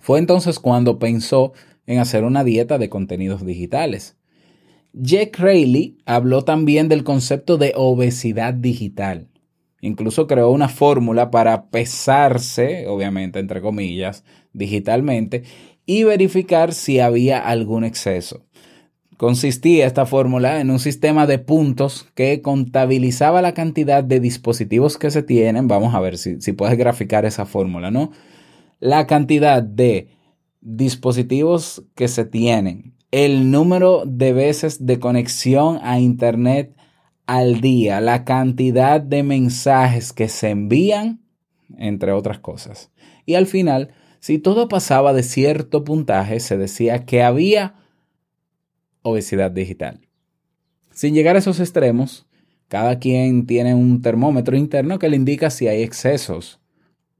Fue 0.00 0.18
entonces 0.18 0.58
cuando 0.58 0.98
pensó 0.98 1.52
en 1.86 1.98
hacer 1.98 2.24
una 2.24 2.44
dieta 2.44 2.78
de 2.78 2.90
contenidos 2.90 3.44
digitales. 3.46 4.17
Jack 4.92 5.38
Rayleigh 5.38 5.96
habló 6.06 6.42
también 6.42 6.88
del 6.88 7.04
concepto 7.04 7.58
de 7.58 7.72
obesidad 7.76 8.54
digital. 8.54 9.28
Incluso 9.80 10.26
creó 10.26 10.50
una 10.50 10.68
fórmula 10.68 11.30
para 11.30 11.66
pesarse, 11.66 12.88
obviamente, 12.88 13.38
entre 13.38 13.60
comillas, 13.60 14.24
digitalmente 14.52 15.44
y 15.86 16.04
verificar 16.04 16.74
si 16.74 17.00
había 17.00 17.38
algún 17.38 17.84
exceso. 17.84 18.44
Consistía 19.16 19.86
esta 19.86 20.06
fórmula 20.06 20.60
en 20.60 20.70
un 20.70 20.78
sistema 20.78 21.26
de 21.26 21.38
puntos 21.38 22.08
que 22.14 22.40
contabilizaba 22.42 23.42
la 23.42 23.54
cantidad 23.54 24.04
de 24.04 24.20
dispositivos 24.20 24.96
que 24.96 25.10
se 25.10 25.22
tienen. 25.22 25.66
Vamos 25.66 25.94
a 25.94 26.00
ver 26.00 26.18
si, 26.18 26.40
si 26.40 26.52
puedes 26.52 26.76
graficar 26.76 27.24
esa 27.24 27.46
fórmula, 27.46 27.90
¿no? 27.90 28.10
La 28.80 29.06
cantidad 29.06 29.62
de 29.62 30.08
dispositivos 30.60 31.84
que 31.94 32.06
se 32.06 32.24
tienen, 32.24 32.94
el 33.10 33.50
número 33.50 34.04
de 34.06 34.32
veces 34.32 34.84
de 34.86 34.98
conexión 34.98 35.78
a 35.82 35.98
Internet 35.98 36.74
al 37.26 37.60
día, 37.60 38.00
la 38.00 38.24
cantidad 38.24 39.00
de 39.00 39.22
mensajes 39.22 40.12
que 40.12 40.28
se 40.28 40.50
envían, 40.50 41.20
entre 41.76 42.12
otras 42.12 42.38
cosas. 42.38 42.90
Y 43.26 43.34
al 43.34 43.46
final, 43.46 43.90
si 44.20 44.38
todo 44.38 44.68
pasaba 44.68 45.12
de 45.12 45.22
cierto 45.22 45.84
puntaje, 45.84 46.40
se 46.40 46.56
decía 46.56 47.04
que 47.04 47.22
había 47.22 47.74
obesidad 49.02 49.50
digital. 49.50 50.00
Sin 50.90 51.14
llegar 51.14 51.36
a 51.36 51.40
esos 51.40 51.60
extremos, 51.60 52.26
cada 52.68 52.98
quien 52.98 53.46
tiene 53.46 53.74
un 53.74 54.02
termómetro 54.02 54.56
interno 54.56 54.98
que 54.98 55.08
le 55.08 55.16
indica 55.16 55.50
si 55.50 55.68
hay 55.68 55.82
excesos. 55.82 56.60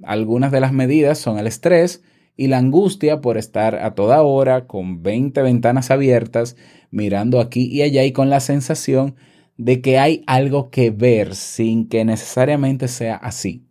Algunas 0.02 0.52
de 0.52 0.61
las 0.61 0.73
medidas 0.73 1.18
son 1.18 1.38
el 1.38 1.47
estrés 1.47 2.02
y 2.38 2.47
la 2.47 2.59
angustia 2.59 3.21
por 3.21 3.37
estar 3.37 3.75
a 3.75 3.97
toda 3.97 4.23
hora 4.23 4.68
con 4.68 5.02
20 5.02 5.42
ventanas 5.42 5.90
abiertas, 5.90 6.57
mirando 6.92 7.40
aquí 7.40 7.66
y 7.66 7.83
allá 7.83 8.04
y 8.04 8.12
con 8.12 8.30
la 8.30 8.38
sensación 8.38 9.16
de 9.57 9.80
que 9.80 9.99
hay 9.99 10.23
algo 10.28 10.71
que 10.71 10.90
ver 10.90 11.35
sin 11.35 11.88
que 11.88 12.04
necesariamente 12.04 12.87
sea 12.87 13.16
así. 13.16 13.64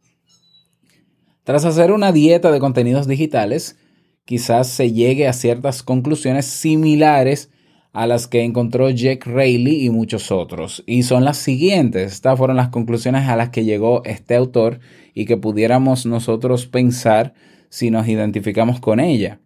Tras 1.46 1.64
hacer 1.64 1.94
una 1.94 2.12
dieta 2.12 2.52
de 2.52 2.60
contenidos 2.60 3.08
digitales, 3.08 3.78
quizás 4.26 4.68
se 4.68 4.92
llegue 4.92 5.30
a 5.30 5.34
ciertas 5.34 5.82
conclusiones 5.82 6.46
similares 6.46 7.50
a 7.94 8.06
las 8.06 8.28
que 8.28 8.44
encontró 8.44 8.90
Jack 8.90 9.26
Rayleigh 9.26 9.86
y 9.86 9.90
muchos 9.92 10.30
otros. 10.30 10.84
Y 10.86 11.04
son 11.04 11.24
las 11.24 11.38
siguientes. 11.38 12.12
Estas 12.12 12.38
fueron 12.38 12.58
las 12.58 12.68
conclusiones 12.68 13.30
a 13.30 13.38
las 13.38 13.50
que 13.50 13.64
llegó 13.64 14.04
este 14.04 14.36
autor 14.36 14.82
y 15.14 15.24
que 15.24 15.38
pudiéramos 15.38 16.06
nosotros 16.06 16.68
pensar 16.68 17.34
si 17.70 17.92
nos 17.92 18.08
identificamos 18.08 18.80
con 18.80 19.00
ella. 19.00 19.40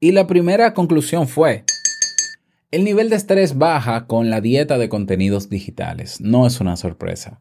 Y 0.00 0.12
la 0.12 0.26
primera 0.26 0.74
conclusión 0.74 1.28
fue, 1.28 1.64
el 2.72 2.84
nivel 2.84 3.10
de 3.10 3.16
estrés 3.16 3.58
baja 3.58 4.06
con 4.06 4.30
la 4.30 4.40
dieta 4.40 4.78
de 4.78 4.88
contenidos 4.88 5.50
digitales. 5.50 6.20
No 6.20 6.46
es 6.46 6.60
una 6.60 6.76
sorpresa. 6.76 7.40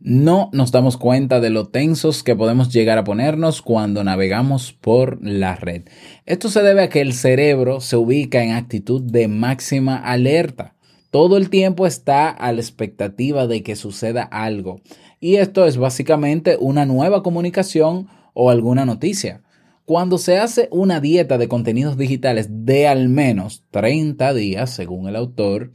No 0.00 0.50
nos 0.52 0.70
damos 0.70 0.96
cuenta 0.96 1.40
de 1.40 1.50
lo 1.50 1.68
tensos 1.68 2.22
que 2.22 2.36
podemos 2.36 2.72
llegar 2.72 2.98
a 2.98 3.04
ponernos 3.04 3.62
cuando 3.62 4.04
navegamos 4.04 4.72
por 4.72 5.18
la 5.24 5.56
red. 5.56 5.82
Esto 6.24 6.50
se 6.50 6.62
debe 6.62 6.82
a 6.82 6.88
que 6.88 7.00
el 7.00 7.14
cerebro 7.14 7.80
se 7.80 7.96
ubica 7.96 8.44
en 8.44 8.52
actitud 8.52 9.02
de 9.02 9.26
máxima 9.26 9.96
alerta. 9.96 10.76
Todo 11.10 11.36
el 11.36 11.50
tiempo 11.50 11.86
está 11.86 12.28
a 12.28 12.52
la 12.52 12.60
expectativa 12.60 13.46
de 13.46 13.62
que 13.62 13.74
suceda 13.74 14.22
algo. 14.22 14.82
Y 15.18 15.36
esto 15.36 15.66
es 15.66 15.78
básicamente 15.78 16.58
una 16.60 16.84
nueva 16.84 17.22
comunicación 17.22 18.06
o 18.40 18.50
alguna 18.50 18.86
noticia. 18.86 19.42
Cuando 19.84 20.16
se 20.16 20.38
hace 20.38 20.68
una 20.70 21.00
dieta 21.00 21.38
de 21.38 21.48
contenidos 21.48 21.98
digitales 21.98 22.46
de 22.64 22.86
al 22.86 23.08
menos 23.08 23.64
30 23.72 24.32
días, 24.32 24.70
según 24.70 25.08
el 25.08 25.16
autor, 25.16 25.72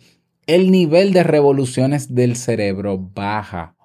el 0.47 0.71
nivel 0.71 1.11
de 1.11 1.23
revoluciones 1.23 2.15
del 2.15 2.37
cerebro 2.37 2.97
baja. 2.97 3.75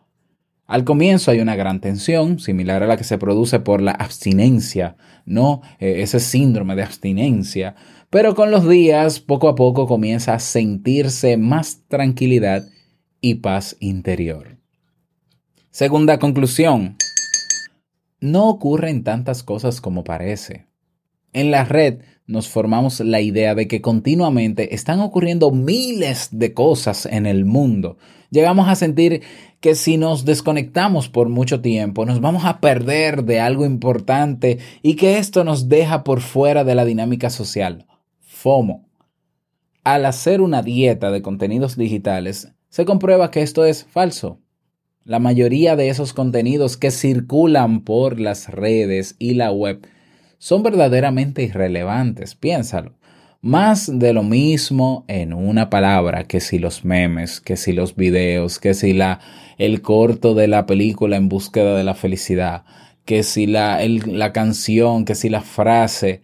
Al 0.65 0.85
comienzo 0.85 1.33
hay 1.33 1.41
una 1.41 1.57
gran 1.57 1.81
tensión, 1.81 2.39
similar 2.39 2.85
a 2.85 2.87
la 2.87 2.97
que 2.97 3.03
se 3.03 3.19
produce 3.19 3.59
por 3.59 3.83
la 3.83 3.93
abstinencia, 3.93 4.97
¿no? 5.25 5.61
Eh, 5.81 6.03
ese 6.03 6.21
síndrome 6.21 6.77
de 6.77 6.85
abstinencia. 6.85 7.75
Pero 8.11 8.37
con 8.37 8.53
los 8.53 8.69
días, 8.69 9.19
poco 9.19 9.49
a 9.49 9.57
poco 9.57 9.89
comienza 9.89 10.35
a 10.35 10.39
sentirse 10.39 11.37
más 11.37 11.81
tranquilidad 11.89 12.65
y 13.21 13.37
paz 13.37 13.77
interior. 13.81 14.59
Segunda 15.71 16.19
conclusión. 16.21 16.97
No 18.21 18.49
ocurren 18.49 19.05
tantas 19.05 19.43
cosas 19.43 19.81
como 19.81 20.03
parece. 20.03 20.67
En 21.33 21.51
la 21.51 21.65
red 21.65 22.01
nos 22.27 22.49
formamos 22.49 23.01
la 23.01 23.21
idea 23.21 23.55
de 23.55 23.69
que 23.69 23.81
continuamente 23.81 24.75
están 24.75 25.01
ocurriendo 25.01 25.51
miles 25.51 26.29
de 26.33 26.53
cosas 26.53 27.07
en 27.07 27.27
el 27.27 27.45
mundo. 27.45 27.97
Llegamos 28.31 28.69
a 28.69 28.75
sentir 28.75 29.23
que 29.61 29.75
si 29.75 29.97
nos 29.97 30.25
desconectamos 30.25 31.09
por 31.09 31.29
mucho 31.29 31.61
tiempo 31.61 32.05
nos 32.07 32.21
vamos 32.21 32.45
a 32.45 32.61
perder 32.61 33.25
de 33.25 33.41
algo 33.41 33.65
importante 33.65 34.59
y 34.83 34.97
que 34.97 35.19
esto 35.19 35.45
nos 35.45 35.69
deja 35.69 36.03
por 36.03 36.21
fuera 36.21 36.65
de 36.65 36.75
la 36.75 36.85
dinámica 36.85 37.31
social. 37.31 37.87
FOMO. 38.21 38.89
Al 39.85 40.05
hacer 40.05 40.41
una 40.41 40.63
dieta 40.63 41.11
de 41.11 41.23
contenidos 41.23 41.77
digitales, 41.77 42.53
se 42.69 42.85
comprueba 42.85 43.31
que 43.31 43.43
esto 43.43 43.65
es 43.65 43.85
falso. 43.85 44.41
La 45.09 45.21
mayoría 45.21 45.75
de 45.75 45.89
esos 45.89 46.13
contenidos 46.13 46.77
que 46.77 46.91
circulan 46.91 47.81
por 47.81 48.21
las 48.21 48.51
redes 48.51 49.17
y 49.19 49.33
la 49.33 49.51
web 49.51 49.87
son 50.37 50.63
verdaderamente 50.63 51.45
irrelevantes, 51.45 52.35
piénsalo. 52.35 52.93
Más 53.41 53.91
de 53.99 54.13
lo 54.13 54.23
mismo 54.23 55.07
en 55.09 55.33
una 55.33 55.71
palabra, 55.71 56.25
que 56.25 56.41
si 56.41 56.59
los 56.59 56.85
memes, 56.85 57.41
que 57.41 57.57
si 57.57 57.73
los 57.73 57.97
videos, 57.97 58.59
que 58.59 58.75
si 58.75 58.93
la, 58.93 59.21
el 59.57 59.81
corto 59.81 60.35
de 60.35 60.47
la 60.47 60.67
película 60.67 61.17
en 61.17 61.31
búsqueda 61.31 61.75
de 61.75 61.85
la 61.85 61.95
felicidad, 61.95 62.67
que 63.07 63.23
si 63.23 63.47
la, 63.47 63.83
el- 63.83 64.19
la 64.19 64.35
canción, 64.35 65.07
que 65.07 65.15
si 65.15 65.31
la 65.31 65.41
frase. 65.41 66.21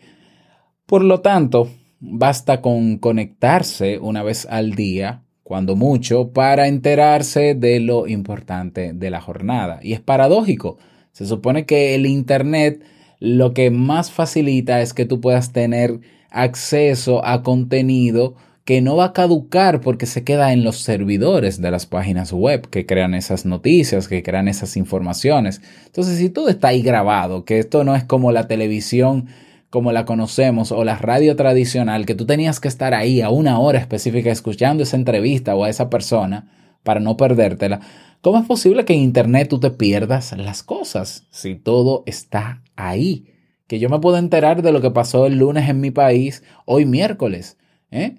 Por 0.85 1.05
lo 1.05 1.23
tanto, 1.23 1.71
basta 2.01 2.61
con 2.61 2.99
conectarse 2.99 3.99
una 3.99 4.23
vez 4.23 4.47
al 4.51 4.73
día, 4.73 5.24
cuando 5.45 5.77
mucho, 5.77 6.31
para 6.31 6.67
enterarse 6.67 7.55
de 7.55 7.79
lo 7.79 8.09
importante 8.09 8.93
de 8.93 9.11
la 9.11 9.21
jornada. 9.21 9.79
Y 9.83 9.93
es 9.93 10.01
paradójico. 10.01 10.79
Se 11.13 11.27
supone 11.27 11.67
que 11.67 11.95
el 11.95 12.07
Internet 12.07 12.83
lo 13.21 13.55
que 13.55 13.71
más 13.71 14.11
facilita 14.11 14.81
es 14.81 14.93
que 14.93 15.05
tú 15.05 15.21
puedas 15.21 15.53
tener 15.53 16.01
acceso 16.31 17.25
a 17.25 17.43
contenido 17.43 18.35
que 18.65 18.81
no 18.81 18.97
va 18.97 19.07
a 19.07 19.13
caducar 19.13 19.81
porque 19.81 20.07
se 20.07 20.25
queda 20.25 20.53
en 20.53 20.65
los 20.65 20.79
servidores 20.79 21.61
de 21.61 21.71
las 21.71 21.87
páginas 21.87 22.33
web 22.33 22.69
que 22.69 22.87
crean 22.87 23.15
esas 23.15 23.45
noticias, 23.45 24.09
que 24.09 24.23
crean 24.23 24.49
esas 24.49 24.77
informaciones. 24.77 25.61
Entonces, 25.87 26.19
si 26.19 26.31
todo 26.31 26.49
está 26.49 26.69
ahí 26.69 26.83
grabado, 26.83 27.45
que 27.45 27.59
esto 27.59 27.85
no 27.85 27.95
es 27.95 28.05
como 28.05 28.33
la 28.33 28.49
televisión 28.49 29.27
como 29.75 29.91
la 29.91 30.05
conocemos 30.05 30.71
o 30.71 30.85
la 30.85 30.95
radio 30.95 31.35
tradicional, 31.35 32.07
que 32.07 32.15
tú 32.15 32.27
tenías 32.27 32.61
que 32.61 32.69
estar 32.69 32.95
ahí 32.95 33.23
a 33.23 33.31
una 33.31 33.59
hora 33.59 33.81
específica 33.81 34.31
escuchando 34.31 34.85
esa 34.85 34.95
entrevista 34.95 35.57
o 35.57 35.65
a 35.65 35.69
esa 35.69 35.91
persona 35.91 36.49
para 36.85 37.01
no 37.01 37.17
perdértela, 37.17 37.81
¿cómo 38.21 38.39
es 38.39 38.47
posible 38.47 38.85
que 38.85 38.93
en 38.95 39.01
Internet 39.01 39.49
tú 39.49 39.59
te 39.59 39.73
pierdas 39.73 40.31
las 40.39 40.63
cosas 40.63 41.27
si 41.31 41.57
todo 41.57 42.05
está 42.07 42.63
ahí? 42.77 43.33
Que 43.67 43.81
yo 43.81 43.89
me 43.89 43.99
puedo 43.99 44.17
enterar 44.17 44.63
de 44.63 44.71
lo 44.71 44.81
que 44.81 44.93
pasó 44.93 45.27
el 45.27 45.39
lunes 45.39 45.69
en 45.69 45.81
mi 45.81 45.91
país 45.91 46.45
hoy 46.67 46.87
miércoles. 46.87 47.59
¿eh? 47.91 48.15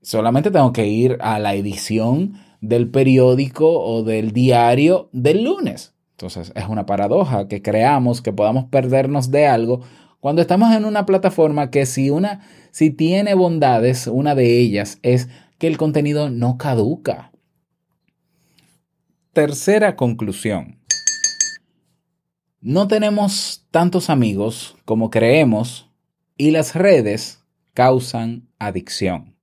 Solamente 0.00 0.50
tengo 0.50 0.72
que 0.72 0.86
ir 0.86 1.18
a 1.20 1.38
la 1.38 1.54
edición 1.54 2.40
del 2.62 2.88
periódico 2.88 3.78
o 3.78 4.04
del 4.04 4.32
diario 4.32 5.10
del 5.12 5.44
lunes. 5.44 5.92
Entonces 6.12 6.50
es 6.56 6.66
una 6.66 6.86
paradoja 6.86 7.46
que 7.46 7.60
creamos 7.60 8.22
que 8.22 8.32
podamos 8.32 8.64
perdernos 8.64 9.30
de 9.30 9.46
algo 9.46 9.82
cuando 10.20 10.42
estamos 10.42 10.74
en 10.74 10.84
una 10.84 11.06
plataforma 11.06 11.70
que 11.70 11.86
si 11.86 12.10
una 12.10 12.40
si 12.70 12.90
tiene 12.90 13.34
bondades, 13.34 14.06
una 14.06 14.34
de 14.34 14.58
ellas 14.58 14.98
es 15.02 15.28
que 15.58 15.66
el 15.66 15.76
contenido 15.76 16.30
no 16.30 16.58
caduca. 16.58 17.32
Tercera 19.32 19.96
conclusión. 19.96 20.78
No 22.60 22.88
tenemos 22.88 23.66
tantos 23.70 24.10
amigos 24.10 24.76
como 24.84 25.10
creemos 25.10 25.90
y 26.36 26.50
las 26.50 26.74
redes 26.74 27.44
causan 27.74 28.48
adicción. 28.58 29.36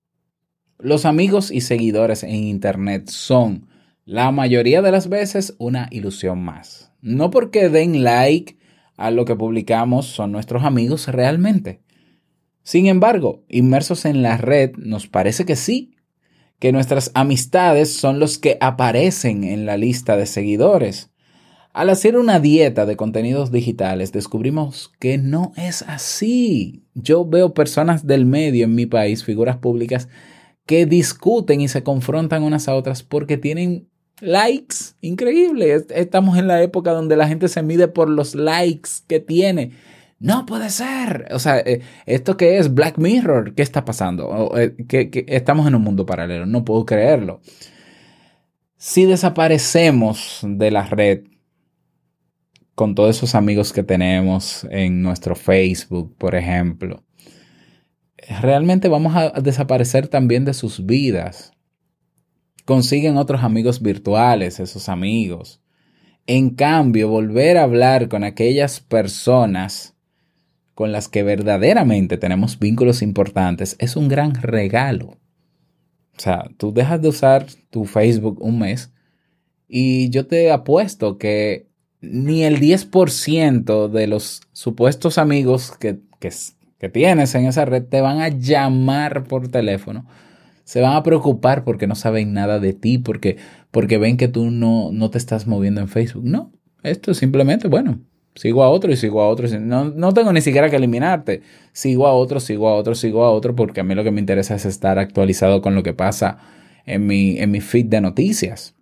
Los 0.78 1.06
amigos 1.06 1.52
y 1.52 1.62
seguidores 1.62 2.24
en 2.24 2.36
Internet 2.36 3.10
son, 3.10 3.70
la 4.04 4.32
mayoría 4.32 4.82
de 4.82 4.92
las 4.92 5.08
veces, 5.08 5.56
una 5.58 5.88
ilusión 5.92 6.44
más. 6.44 6.92
No 7.02 7.32
porque 7.32 7.70
den 7.70 8.04
like 8.04 8.58
a 8.97 9.12
lo 9.12 9.25
que 9.25 9.36
publicamos 9.36 10.05
son 10.08 10.31
nuestros 10.31 10.63
amigos 10.63 11.08
realmente. 11.08 11.81
Sin 12.63 12.88
embargo, 12.88 13.43
inmersos 13.47 14.05
en 14.05 14.21
la 14.21 14.38
red, 14.38 14.71
nos 14.77 15.08
parece 15.08 15.45
que 15.45 15.55
sí, 15.55 15.95
que 16.60 16.71
nuestras 16.71 17.12
amistades 17.13 17.93
son 17.93 18.19
los 18.19 18.38
que 18.38 18.58
aparecen 18.62 19.43
en 19.43 19.65
la 19.65 19.77
lista 19.77 20.17
de 20.17 20.25
seguidores. 20.25 21.12
Al 21.73 21.89
hacer 21.89 22.17
una 22.17 22.39
dieta 22.39 22.86
de 22.86 22.95
contenidos 22.95 23.51
digitales, 23.51 24.13
descubrimos 24.13 24.93
que 24.99 25.17
no 25.17 25.51
es 25.58 25.81
así. 25.81 26.86
Yo 26.93 27.25
veo 27.25 27.53
personas 27.53 28.08
del 28.08 28.25
medio 28.25 28.63
en 28.63 28.75
mi 28.75 28.86
país, 28.86 29.25
figuras 29.25 29.58
públicas, 29.58 30.08
que 30.65 30.86
discuten 30.86 31.62
y 31.62 31.67
se 31.67 31.84
confrontan 31.84 32.43
unas 32.43 32.69
a 32.69 32.75
otras 32.75 33.03
porque 33.03 33.38
tienen 33.38 33.89
likes. 34.21 34.75
Increíble. 35.01 35.73
Est- 35.73 35.91
Estamos 35.91 36.38
en 36.38 36.47
la 36.47 36.62
época 36.62 36.91
donde 36.91 37.17
la 37.17 37.28
gente 37.28 37.47
se 37.47 37.62
mide 37.63 37.88
por 37.88 38.10
los 38.10 38.36
likes 38.36 38.89
que 39.08 39.19
tiene. 39.19 39.71
No 40.19 40.45
puede 40.45 40.69
ser. 40.69 41.28
O 41.32 41.39
sea, 41.39 41.60
eh, 41.60 41.82
¿esto 42.06 42.38
qué 42.38 42.58
es? 42.58 42.73
Black 42.73 42.97
Mirror. 42.97 43.54
¿Qué 43.56 43.62
está 43.63 43.84
pasando? 43.86 44.51
Eh, 44.58 44.75
que 44.88 45.25
estamos 45.28 45.67
en 45.67 45.75
un 45.75 45.82
mundo 45.84 46.06
paralelo. 46.06 46.45
No 46.45 46.63
puedo 46.65 46.86
creerlo. 46.86 47.41
Si 48.78 49.06
desaparecemos 49.06 50.39
de 50.43 50.71
la 50.71 50.84
red 50.86 51.23
con 52.75 52.93
todos 52.93 53.15
esos 53.17 53.36
amigos 53.36 53.71
que 53.73 53.84
tenemos 53.84 54.67
en 54.69 55.01
nuestro 55.01 55.36
Facebook, 55.36 56.15
por 56.17 56.36
ejemplo, 56.36 57.04
realmente 58.41 58.89
vamos 58.89 59.15
a 59.15 59.30
desaparecer 59.41 60.08
también 60.08 60.45
de 60.45 60.54
sus 60.54 60.86
vidas. 60.86 61.54
Consiguen 62.65 63.17
otros 63.17 63.43
amigos 63.43 63.82
virtuales, 63.82 64.60
esos 64.60 64.89
amigos. 64.89 65.62
En 66.28 66.49
cambio, 66.49 67.08
volver 67.08 67.58
a 67.58 67.63
hablar 67.63 68.10
con 68.10 68.23
aquellas 68.23 68.80
personas 68.80 69.95
con 70.73 70.91
las 70.91 71.08
que 71.08 71.23
verdaderamente 71.23 72.17
tenemos 72.17 72.60
vínculos 72.60 73.01
importantes 73.01 73.75
es 73.80 73.95
un 73.95 74.10
gran 74.10 74.36
regalo. 74.36 75.17
O 76.17 76.19
sea, 76.19 76.49
tú 76.58 76.73
dejas 76.73 77.01
de 77.01 77.10
usar 77.10 77.45
tu 77.69 77.86
Facebook 77.86 78.41
un 78.41 78.60
mes 78.60 78.91
y 79.67 80.10
yo 80.10 80.28
te 80.28 80.51
apuesto 80.51 81.17
que 81.17 81.67
ni 82.01 82.43
el 82.43 82.60
10% 82.60 83.89
de 83.89 84.08
los 84.08 84.41
supuestos 84.51 85.17
amigos 85.17 85.71
que, 85.80 85.99
que, 86.19 86.32
que 86.78 86.89
tienes 86.89 87.36
en 87.36 87.45
esa 87.45 87.65
red 87.65 87.84
te 87.84 88.01
van 88.01 88.21
a 88.21 88.30
llamar 88.30 89.23
por 89.23 89.47
teléfono. 89.49 90.08
Se 90.65 90.82
van 90.82 90.97
a 90.97 91.04
preocupar 91.04 91.63
porque 91.63 91.88
no 91.88 91.95
saben 91.95 92.34
nada 92.34 92.60
de 92.60 92.73
ti, 92.73 92.97
porque, 92.97 93.38
porque 93.71 93.97
ven 93.97 94.17
que 94.17 94.28
tú 94.28 94.51
no, 94.51 94.91
no 94.91 95.10
te 95.10 95.17
estás 95.17 95.47
moviendo 95.47 95.80
en 95.80 95.88
Facebook. 95.88 96.25
No, 96.25 96.51
esto 96.84 97.12
es 97.12 97.17
simplemente, 97.17 97.69
bueno, 97.69 98.01
Sigo 98.36 98.63
a 98.63 98.69
otro 98.69 98.91
y 98.91 98.97
sigo 98.97 99.21
a 99.21 99.30
otro. 99.30 99.47
No, 99.60 99.86
no 99.86 100.13
tengo 100.13 100.34
ni 100.34 100.41
siquiera 100.41 100.69
que 100.69 100.75
eliminarte. 100.75 101.41
Sigo 101.71 102.06
a 102.06 102.13
otro, 102.13 102.41
sigo 102.41 102.67
a 102.67 102.75
otro, 102.75 102.93
sigo 102.93 103.23
a 103.23 103.32
otro, 103.32 103.56
porque 103.56 103.80
a 103.80 103.84
mí 103.84 103.95
lo 103.95 104.04
que 104.04 104.12
me 104.12 104.19
interesa 104.19 104.56
es 104.56 104.65
estar 104.65 104.99
actualizado 104.99 105.62
con 105.62 105.73
lo 105.73 105.84
que 105.84 105.93
pasa 105.93 106.38
en 106.86 107.08
mi, 107.08 107.39
en 107.39 107.51
mi 107.51 107.62
feed 107.62 107.86
de 107.86 108.01
noticias. 108.01 108.75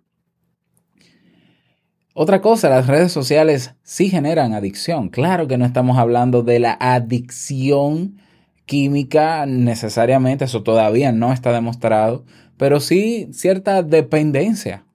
Otra 2.14 2.40
cosa, 2.40 2.68
las 2.68 2.88
redes 2.88 3.12
sociales 3.12 3.74
sí 3.84 4.08
generan 4.08 4.54
adicción. 4.54 5.08
Claro 5.08 5.46
que 5.46 5.56
no 5.56 5.64
estamos 5.64 5.98
hablando 5.98 6.42
de 6.42 6.58
la 6.58 6.76
adicción 6.80 8.18
química 8.66 9.46
necesariamente, 9.46 10.44
eso 10.44 10.62
todavía 10.62 11.12
no 11.12 11.32
está 11.32 11.52
demostrado, 11.52 12.24
pero 12.56 12.80
sí 12.80 13.28
cierta 13.32 13.82
dependencia. 13.82 14.86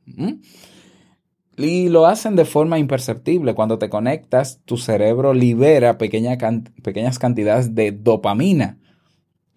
Y 1.57 1.89
lo 1.89 2.05
hacen 2.05 2.35
de 2.35 2.45
forma 2.45 2.79
imperceptible. 2.79 3.53
Cuando 3.53 3.77
te 3.77 3.89
conectas, 3.89 4.61
tu 4.65 4.77
cerebro 4.77 5.33
libera 5.33 5.97
pequeñas 5.97 7.19
cantidades 7.19 7.75
de 7.75 7.91
dopamina. 7.91 8.79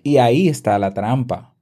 Y 0.03 0.16
ahí 0.16 0.48
está 0.48 0.79
la 0.81 0.92
trampa. 0.94 1.55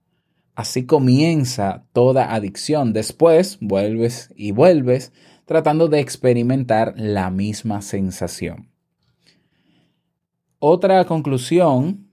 Así 0.55 0.87
comienza 0.87 1.85
toda 1.93 2.35
adicción. 2.35 2.93
Después 2.93 3.59
vuelves 3.61 4.33
y 4.35 4.53
vuelves 4.53 5.13
tratando 5.45 5.89
de 5.89 6.01
experimentar 6.01 6.95
la 6.97 7.31
misma 7.31 7.83
sensación. 7.83 8.71
Otra 10.59 11.05
conclusión, 11.05 12.10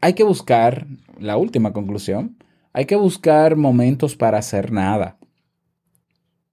hay 0.00 0.12
que 0.14 0.24
buscar, 0.24 0.86
la 1.18 1.36
última 1.36 1.72
conclusión, 1.72 2.36
hay 2.72 2.86
que 2.86 2.96
buscar 2.96 3.56
momentos 3.56 4.16
para 4.16 4.38
hacer 4.38 4.72
nada. 4.72 5.18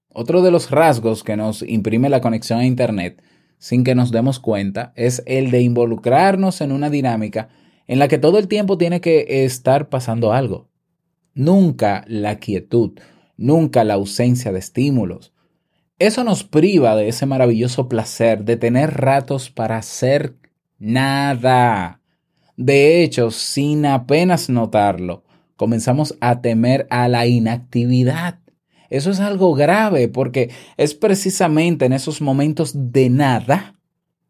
Otro 0.08 0.42
de 0.42 0.50
los 0.50 0.70
rasgos 0.70 1.22
que 1.22 1.36
nos 1.36 1.62
imprime 1.62 2.08
la 2.08 2.20
conexión 2.20 2.58
a 2.58 2.66
Internet 2.66 3.22
sin 3.58 3.84
que 3.84 3.94
nos 3.94 4.10
demos 4.12 4.40
cuenta 4.40 4.92
es 4.96 5.22
el 5.26 5.50
de 5.50 5.62
involucrarnos 5.62 6.60
en 6.60 6.72
una 6.72 6.90
dinámica 6.90 7.48
en 7.86 7.98
la 7.98 8.08
que 8.08 8.18
todo 8.18 8.38
el 8.38 8.48
tiempo 8.48 8.78
tiene 8.78 9.00
que 9.00 9.44
estar 9.44 9.88
pasando 9.88 10.32
algo. 10.32 10.68
Nunca 11.34 12.04
la 12.08 12.36
quietud, 12.36 12.98
nunca 13.36 13.84
la 13.84 13.94
ausencia 13.94 14.52
de 14.52 14.58
estímulos. 14.58 15.32
Eso 15.98 16.24
nos 16.24 16.44
priva 16.44 16.96
de 16.96 17.08
ese 17.08 17.26
maravilloso 17.26 17.88
placer 17.88 18.44
de 18.44 18.56
tener 18.56 18.94
ratos 18.94 19.50
para 19.50 19.78
hacer 19.78 20.36
nada. 20.78 22.00
De 22.56 23.02
hecho, 23.02 23.30
sin 23.30 23.84
apenas 23.84 24.48
notarlo, 24.48 25.24
comenzamos 25.56 26.16
a 26.20 26.40
temer 26.40 26.86
a 26.90 27.08
la 27.08 27.26
inactividad. 27.26 28.38
Eso 28.88 29.10
es 29.10 29.20
algo 29.20 29.54
grave 29.54 30.08
porque 30.08 30.50
es 30.76 30.94
precisamente 30.94 31.84
en 31.84 31.92
esos 31.92 32.20
momentos 32.20 32.72
de 32.92 33.10
nada 33.10 33.74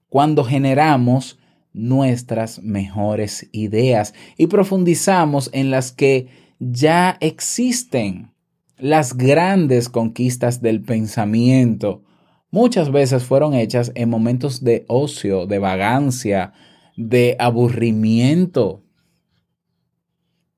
cuando 0.09 0.45
generamos 0.45 1.39
nuestras 1.73 2.63
mejores 2.63 3.49
ideas 3.53 4.15
y 4.39 4.47
profundizamos 4.47 5.51
en 5.53 5.71
las 5.71 5.93
que 5.93 6.29
ya 6.59 7.19
existen. 7.21 8.33
Las 8.79 9.17
grandes 9.17 9.89
conquistas 9.89 10.63
del 10.63 10.83
pensamiento 10.83 12.03
muchas 12.51 12.91
veces 12.91 13.25
fueron 13.25 13.55
hechas 13.55 13.93
en 13.95 14.09
momentos 14.09 14.65
de 14.65 14.85
ocio, 14.89 15.47
de 15.47 15.59
vagancia, 15.59 16.53
de 16.97 17.37
aburrimiento. 17.39 18.83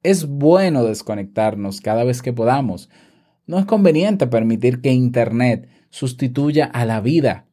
Es 0.03 0.27
bueno 0.27 0.85
desconectarnos 0.85 1.81
cada 1.81 2.05
vez 2.05 2.23
que 2.23 2.33
podamos. 2.33 2.89
No 3.47 3.59
es 3.59 3.67
conveniente 3.67 4.27
permitir 4.27 4.81
que 4.81 4.93
Internet 4.93 5.69
sustituya 5.91 6.67
a 6.67 6.85
la 6.85 7.01
vida. 7.01 7.47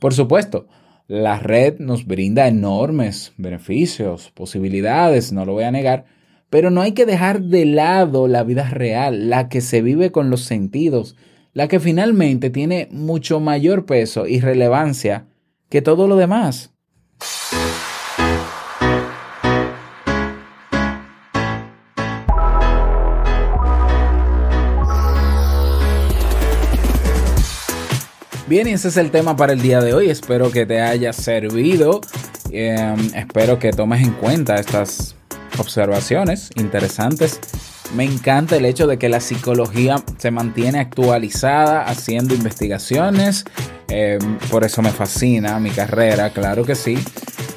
Por 0.00 0.14
supuesto, 0.14 0.68
la 1.08 1.38
red 1.38 1.78
nos 1.78 2.06
brinda 2.06 2.48
enormes 2.48 3.32
beneficios, 3.36 4.30
posibilidades, 4.32 5.32
no 5.32 5.44
lo 5.44 5.52
voy 5.52 5.64
a 5.64 5.70
negar, 5.70 6.06
pero 6.50 6.70
no 6.70 6.80
hay 6.80 6.92
que 6.92 7.06
dejar 7.06 7.42
de 7.42 7.64
lado 7.64 8.28
la 8.28 8.42
vida 8.42 8.68
real, 8.70 9.28
la 9.30 9.48
que 9.48 9.60
se 9.60 9.82
vive 9.82 10.10
con 10.10 10.30
los 10.30 10.42
sentidos, 10.42 11.16
la 11.52 11.68
que 11.68 11.80
finalmente 11.80 12.50
tiene 12.50 12.88
mucho 12.90 13.40
mayor 13.40 13.86
peso 13.86 14.26
y 14.26 14.40
relevancia 14.40 15.26
que 15.68 15.82
todo 15.82 16.08
lo 16.08 16.16
demás. 16.16 16.72
Bien, 28.48 28.68
y 28.68 28.72
ese 28.72 28.88
es 28.88 28.96
el 28.96 29.10
tema 29.10 29.36
para 29.36 29.54
el 29.54 29.60
día 29.60 29.80
de 29.80 29.92
hoy. 29.92 30.08
Espero 30.08 30.52
que 30.52 30.66
te 30.66 30.80
haya 30.80 31.12
servido. 31.12 32.00
Eh, 32.52 32.94
espero 33.16 33.58
que 33.58 33.72
tomes 33.72 34.06
en 34.06 34.12
cuenta 34.12 34.54
estas 34.54 35.16
observaciones 35.58 36.50
interesantes. 36.54 37.40
Me 37.96 38.04
encanta 38.04 38.54
el 38.54 38.64
hecho 38.64 38.86
de 38.86 38.98
que 38.98 39.08
la 39.08 39.18
psicología 39.18 39.96
se 40.18 40.30
mantiene 40.30 40.78
actualizada 40.78 41.86
haciendo 41.86 42.36
investigaciones. 42.36 43.44
Eh, 43.88 44.20
por 44.48 44.62
eso 44.62 44.80
me 44.80 44.90
fascina 44.90 45.58
mi 45.58 45.70
carrera, 45.70 46.30
claro 46.30 46.64
que 46.64 46.76
sí. 46.76 46.96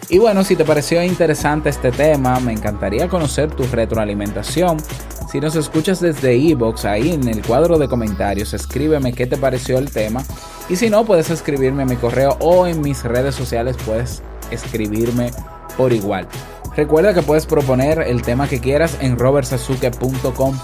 Y 0.10 0.18
bueno, 0.18 0.44
si 0.44 0.56
te 0.56 0.66
pareció 0.66 1.04
interesante 1.04 1.70
este 1.70 1.92
tema, 1.92 2.40
me 2.40 2.52
encantaría 2.52 3.08
conocer 3.08 3.52
tu 3.52 3.62
retroalimentación. 3.66 4.78
Si 5.32 5.40
nos 5.40 5.56
escuchas 5.56 6.00
desde 6.00 6.34
Evox, 6.34 6.86
ahí 6.86 7.12
en 7.12 7.28
el 7.28 7.44
cuadro 7.44 7.78
de 7.78 7.88
comentarios, 7.88 8.56
escríbeme 8.56 9.14
qué 9.14 9.28
te 9.28 9.38
pareció 9.38 9.78
el 9.78 9.92
tema. 9.92 10.24
Y 10.70 10.76
si 10.76 10.90
no, 10.90 11.06
puedes 11.06 11.30
escribirme 11.30 11.84
a 11.84 11.86
mi 11.86 11.96
correo 11.96 12.38
o 12.40 12.68
en 12.68 12.82
mis 12.82 13.04
redes 13.04 13.36
sociales 13.36 13.78
puedes 13.86 14.22
escribirme 14.52 15.32
por 15.78 15.94
igual. 15.94 16.28
Recuerda 16.76 17.14
que 17.14 17.24
puedes 17.24 17.46
proponer 17.46 18.00
el 18.00 18.22
tema 18.22 18.48
que 18.48 18.60
quieras 18.60 18.98
en 19.02 19.18
robertsazuke.com 19.18 20.56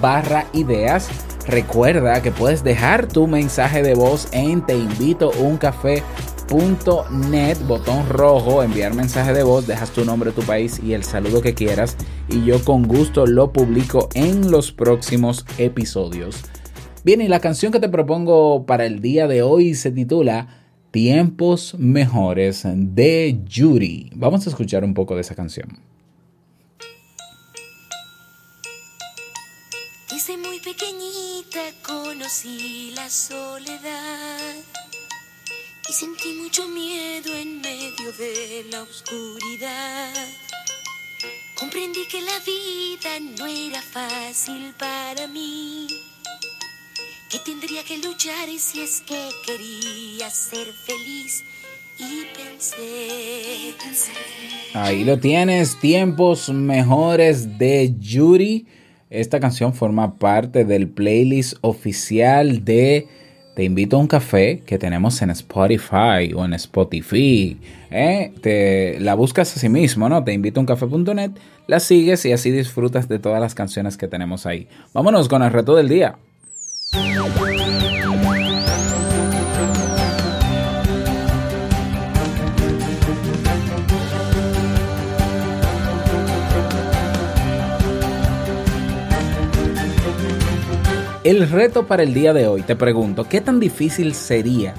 barra 0.00 0.46
ideas. 0.52 1.08
Recuerda 1.46 2.22
que 2.22 2.30
puedes 2.30 2.64
dejar 2.64 3.08
tu 3.08 3.26
mensaje 3.26 3.82
de 3.82 3.94
voz 3.94 4.28
en 4.32 4.64
teinvitouncafé.net, 4.64 7.58
botón 7.66 8.08
rojo, 8.08 8.62
enviar 8.62 8.94
mensaje 8.94 9.32
de 9.32 9.42
voz, 9.42 9.66
dejas 9.66 9.90
tu 9.90 10.04
nombre, 10.04 10.30
tu 10.32 10.42
país 10.42 10.80
y 10.82 10.92
el 10.94 11.04
saludo 11.04 11.42
que 11.42 11.54
quieras 11.54 11.96
y 12.28 12.44
yo 12.44 12.64
con 12.64 12.84
gusto 12.84 13.26
lo 13.26 13.52
publico 13.52 14.08
en 14.14 14.50
los 14.50 14.72
próximos 14.72 15.44
episodios. 15.58 16.42
Bien, 17.04 17.20
y 17.20 17.26
la 17.26 17.40
canción 17.40 17.72
que 17.72 17.80
te 17.80 17.88
propongo 17.88 18.64
para 18.64 18.86
el 18.86 19.00
día 19.00 19.26
de 19.26 19.42
hoy 19.42 19.74
se 19.74 19.90
titula 19.90 20.62
Tiempos 20.92 21.74
Mejores 21.76 22.62
de 22.64 23.40
Yuri. 23.44 24.12
Vamos 24.14 24.46
a 24.46 24.50
escuchar 24.50 24.84
un 24.84 24.94
poco 24.94 25.16
de 25.16 25.22
esa 25.22 25.34
canción. 25.34 25.80
Desde 30.08 30.36
muy 30.36 30.60
pequeñita 30.60 31.58
conocí 31.84 32.92
la 32.94 33.10
soledad 33.10 34.54
y 35.90 35.92
sentí 35.92 36.34
mucho 36.40 36.68
miedo 36.68 37.34
en 37.34 37.60
medio 37.62 38.12
de 38.16 38.64
la 38.70 38.82
oscuridad. 38.84 40.12
Comprendí 41.58 42.06
que 42.08 42.20
la 42.20 42.38
vida 42.46 43.34
no 43.38 43.46
era 43.48 43.82
fácil 43.82 44.72
para 44.78 45.26
mí, 45.26 45.88
que 47.32 47.38
tendría 47.38 47.82
que 47.82 47.96
luchar 47.96 48.46
si 48.58 48.82
es 48.82 49.00
que 49.00 49.16
quería 49.46 50.28
ser 50.28 50.66
feliz. 50.66 51.42
Y 51.98 52.26
pensé, 52.36 53.74
Ahí 54.74 55.04
lo 55.04 55.18
tienes, 55.18 55.80
Tiempos 55.80 56.50
Mejores 56.50 57.56
de 57.56 57.94
Yuri. 57.98 58.66
Esta 59.08 59.40
canción 59.40 59.72
forma 59.72 60.18
parte 60.18 60.66
del 60.66 60.88
playlist 60.88 61.54
oficial 61.62 62.66
de 62.66 63.08
Te 63.56 63.64
invito 63.64 63.96
a 63.96 64.00
un 64.00 64.08
café 64.08 64.62
que 64.66 64.78
tenemos 64.78 65.22
en 65.22 65.30
Spotify 65.30 66.34
o 66.36 66.44
en 66.44 66.52
Spotify. 66.52 67.58
¿eh? 67.90 68.32
Te, 68.42 69.00
la 69.00 69.14
buscas 69.14 69.56
así 69.56 69.70
mismo, 69.70 70.06
¿no? 70.10 70.22
Te 70.22 70.34
invito 70.34 70.60
a 70.60 70.62
un 70.62 70.66
café.net, 70.66 71.30
la 71.66 71.80
sigues 71.80 72.26
y 72.26 72.32
así 72.32 72.50
disfrutas 72.50 73.08
de 73.08 73.18
todas 73.18 73.40
las 73.40 73.54
canciones 73.54 73.96
que 73.96 74.06
tenemos 74.06 74.44
ahí. 74.44 74.68
Vámonos 74.92 75.30
con 75.30 75.42
el 75.42 75.50
reto 75.50 75.74
del 75.76 75.88
día. 75.88 76.18
El 91.24 91.48
reto 91.48 91.86
para 91.86 92.02
el 92.02 92.12
día 92.12 92.34
de 92.34 92.46
hoy, 92.46 92.62
te 92.62 92.76
pregunto, 92.76 93.24
¿qué 93.28 93.40
tan 93.40 93.58
difícil 93.58 94.12
sería 94.12 94.74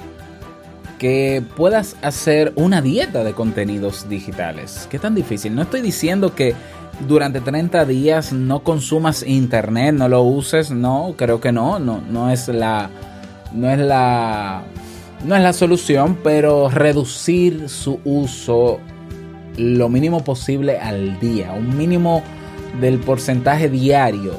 que 0.98 1.42
puedas 1.56 1.96
hacer 2.02 2.52
una 2.54 2.80
dieta 2.80 3.24
de 3.24 3.32
contenidos 3.32 4.08
digitales? 4.08 4.86
¿Qué 4.90 4.98
tan 4.98 5.14
difícil? 5.14 5.54
No 5.54 5.62
estoy 5.62 5.80
diciendo 5.80 6.34
que 6.34 6.54
durante 7.08 7.40
30 7.40 7.84
días 7.84 8.32
no 8.32 8.62
consumas 8.62 9.22
internet, 9.22 9.94
no 9.94 10.08
lo 10.08 10.22
uses, 10.22 10.70
no, 10.70 11.14
creo 11.16 11.40
que 11.40 11.52
no, 11.52 11.78
no, 11.78 12.00
no 12.10 12.30
es 12.30 12.48
la, 12.48 12.90
no 13.52 13.70
es 13.70 13.78
la, 13.78 14.62
no 15.24 15.36
es 15.36 15.42
la 15.42 15.52
solución, 15.52 16.18
pero 16.22 16.68
reducir 16.70 17.68
su 17.68 18.00
uso 18.04 18.80
lo 19.56 19.88
mínimo 19.88 20.24
posible 20.24 20.78
al 20.78 21.18
día, 21.20 21.52
un 21.52 21.76
mínimo 21.76 22.22
del 22.80 22.98
porcentaje 22.98 23.68
diario. 23.68 24.38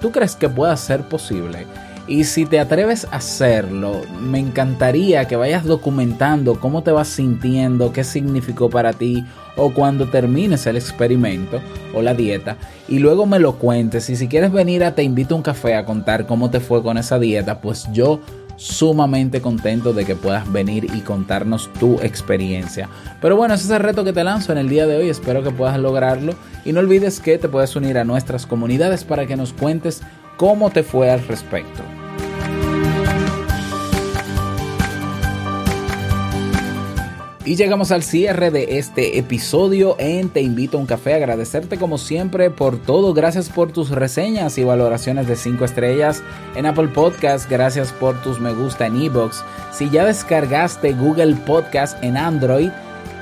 ¿Tú 0.00 0.12
crees 0.12 0.36
que 0.36 0.48
pueda 0.48 0.76
ser 0.76 1.02
posible? 1.02 1.66
Y 2.08 2.24
si 2.24 2.46
te 2.46 2.60
atreves 2.60 3.06
a 3.06 3.16
hacerlo, 3.16 4.02
me 4.20 4.38
encantaría 4.38 5.26
que 5.26 5.34
vayas 5.34 5.64
documentando 5.64 6.60
cómo 6.60 6.82
te 6.82 6.92
vas 6.92 7.08
sintiendo, 7.08 7.92
qué 7.92 8.04
significó 8.04 8.70
para 8.70 8.92
ti 8.92 9.24
o 9.56 9.72
cuando 9.72 10.08
termines 10.08 10.66
el 10.66 10.76
experimento 10.76 11.60
o 11.94 12.02
la 12.02 12.14
dieta 12.14 12.56
y 12.88 12.98
luego 12.98 13.26
me 13.26 13.38
lo 13.38 13.56
cuentes. 13.56 14.08
Y 14.10 14.16
si 14.16 14.28
quieres 14.28 14.52
venir 14.52 14.84
a 14.84 14.94
Te 14.94 15.02
invito 15.02 15.34
a 15.34 15.38
un 15.38 15.42
café 15.42 15.74
a 15.74 15.84
contar 15.84 16.26
cómo 16.26 16.50
te 16.50 16.60
fue 16.60 16.82
con 16.82 16.98
esa 16.98 17.18
dieta, 17.18 17.60
pues 17.60 17.86
yo 17.92 18.20
sumamente 18.56 19.40
contento 19.40 19.92
de 19.92 20.04
que 20.04 20.16
puedas 20.16 20.50
venir 20.50 20.86
y 20.94 21.00
contarnos 21.00 21.70
tu 21.74 22.00
experiencia. 22.00 22.88
Pero 23.20 23.36
bueno, 23.36 23.54
ese 23.54 23.64
es 23.64 23.70
el 23.70 23.80
reto 23.80 24.04
que 24.04 24.12
te 24.12 24.24
lanzo 24.24 24.52
en 24.52 24.58
el 24.58 24.68
día 24.68 24.86
de 24.86 24.96
hoy, 24.96 25.08
espero 25.08 25.42
que 25.42 25.50
puedas 25.50 25.78
lograrlo 25.78 26.34
y 26.64 26.72
no 26.72 26.80
olvides 26.80 27.20
que 27.20 27.38
te 27.38 27.48
puedes 27.48 27.76
unir 27.76 27.98
a 27.98 28.04
nuestras 28.04 28.46
comunidades 28.46 29.04
para 29.04 29.26
que 29.26 29.36
nos 29.36 29.52
cuentes 29.52 30.02
cómo 30.36 30.70
te 30.70 30.82
fue 30.82 31.10
al 31.10 31.26
respecto. 31.26 31.82
Y 37.46 37.54
llegamos 37.54 37.92
al 37.92 38.02
cierre 38.02 38.50
de 38.50 38.76
este 38.78 39.18
episodio 39.18 39.94
en 40.00 40.30
Te 40.30 40.40
invito 40.40 40.76
a 40.76 40.80
un 40.80 40.86
café. 40.86 41.14
Agradecerte 41.14 41.78
como 41.78 41.96
siempre 41.96 42.50
por 42.50 42.76
todo. 42.76 43.14
Gracias 43.14 43.50
por 43.50 43.70
tus 43.70 43.90
reseñas 43.90 44.58
y 44.58 44.64
valoraciones 44.64 45.28
de 45.28 45.36
5 45.36 45.64
estrellas 45.64 46.24
en 46.56 46.66
Apple 46.66 46.88
Podcast. 46.88 47.48
Gracias 47.48 47.92
por 47.92 48.20
tus 48.20 48.40
me 48.40 48.52
gusta 48.52 48.86
en 48.86 49.00
iBox. 49.00 49.44
Si 49.72 49.88
ya 49.90 50.04
descargaste 50.04 50.92
Google 50.94 51.36
Podcast 51.46 52.02
en 52.02 52.16
Android, 52.16 52.70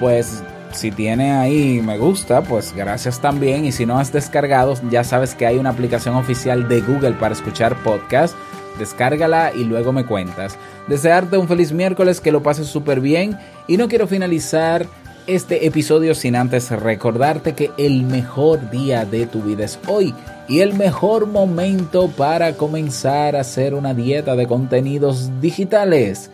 pues 0.01 0.43
si 0.73 0.91
tiene 0.91 1.33
ahí 1.33 1.83
me 1.83 1.99
gusta, 1.99 2.41
pues 2.41 2.75
gracias 2.75 3.21
también. 3.21 3.67
Y 3.67 3.73
si 3.73 3.85
no 3.85 3.99
has 3.99 4.11
descargado, 4.11 4.75
ya 4.91 5.05
sabes 5.05 5.35
que 5.35 5.47
hay 5.47 5.59
una 5.59 5.69
aplicación 5.69 6.17
oficial 6.17 6.67
de 6.67 6.81
Google 6.81 7.13
para 7.13 7.35
escuchar 7.35 7.77
podcast. 7.83 8.35
Descárgala 8.79 9.53
y 9.55 9.65
luego 9.65 9.93
me 9.93 10.05
cuentas. 10.05 10.59
Desearte 10.87 11.37
un 11.37 11.49
feliz 11.49 11.73
miércoles, 11.73 12.21
que 12.21 12.33
lo 12.33 12.43
pases 12.43 12.67
súper 12.67 13.01
bien. 13.01 13.39
Y 13.67 13.77
no 13.77 13.89
quiero 13.89 14.07
finalizar 14.07 14.87
este 15.27 15.67
episodio 15.67 16.15
sin 16.15 16.37
antes 16.37 16.71
recordarte 16.71 17.55
que 17.55 17.71
el 17.79 18.03
mejor 18.03 18.71
día 18.71 19.05
de 19.05 19.27
tu 19.27 19.43
vida 19.43 19.65
es 19.65 19.79
hoy. 19.87 20.15
Y 20.49 20.61
el 20.61 20.75
mejor 20.75 21.27
momento 21.27 22.09
para 22.09 22.55
comenzar 22.55 23.35
a 23.37 23.41
hacer 23.41 23.75
una 23.75 23.95
dieta 23.95 24.37
de 24.37 24.47
contenidos 24.47 25.31
digitales 25.41 26.31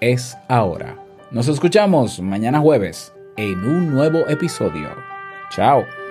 es 0.00 0.36
ahora. 0.48 0.96
Nos 1.30 1.48
escuchamos 1.48 2.20
mañana 2.20 2.60
jueves 2.60 3.12
en 3.36 3.58
un 3.64 3.90
nuevo 3.90 4.20
episodio. 4.28 4.88
Chao. 5.50 6.01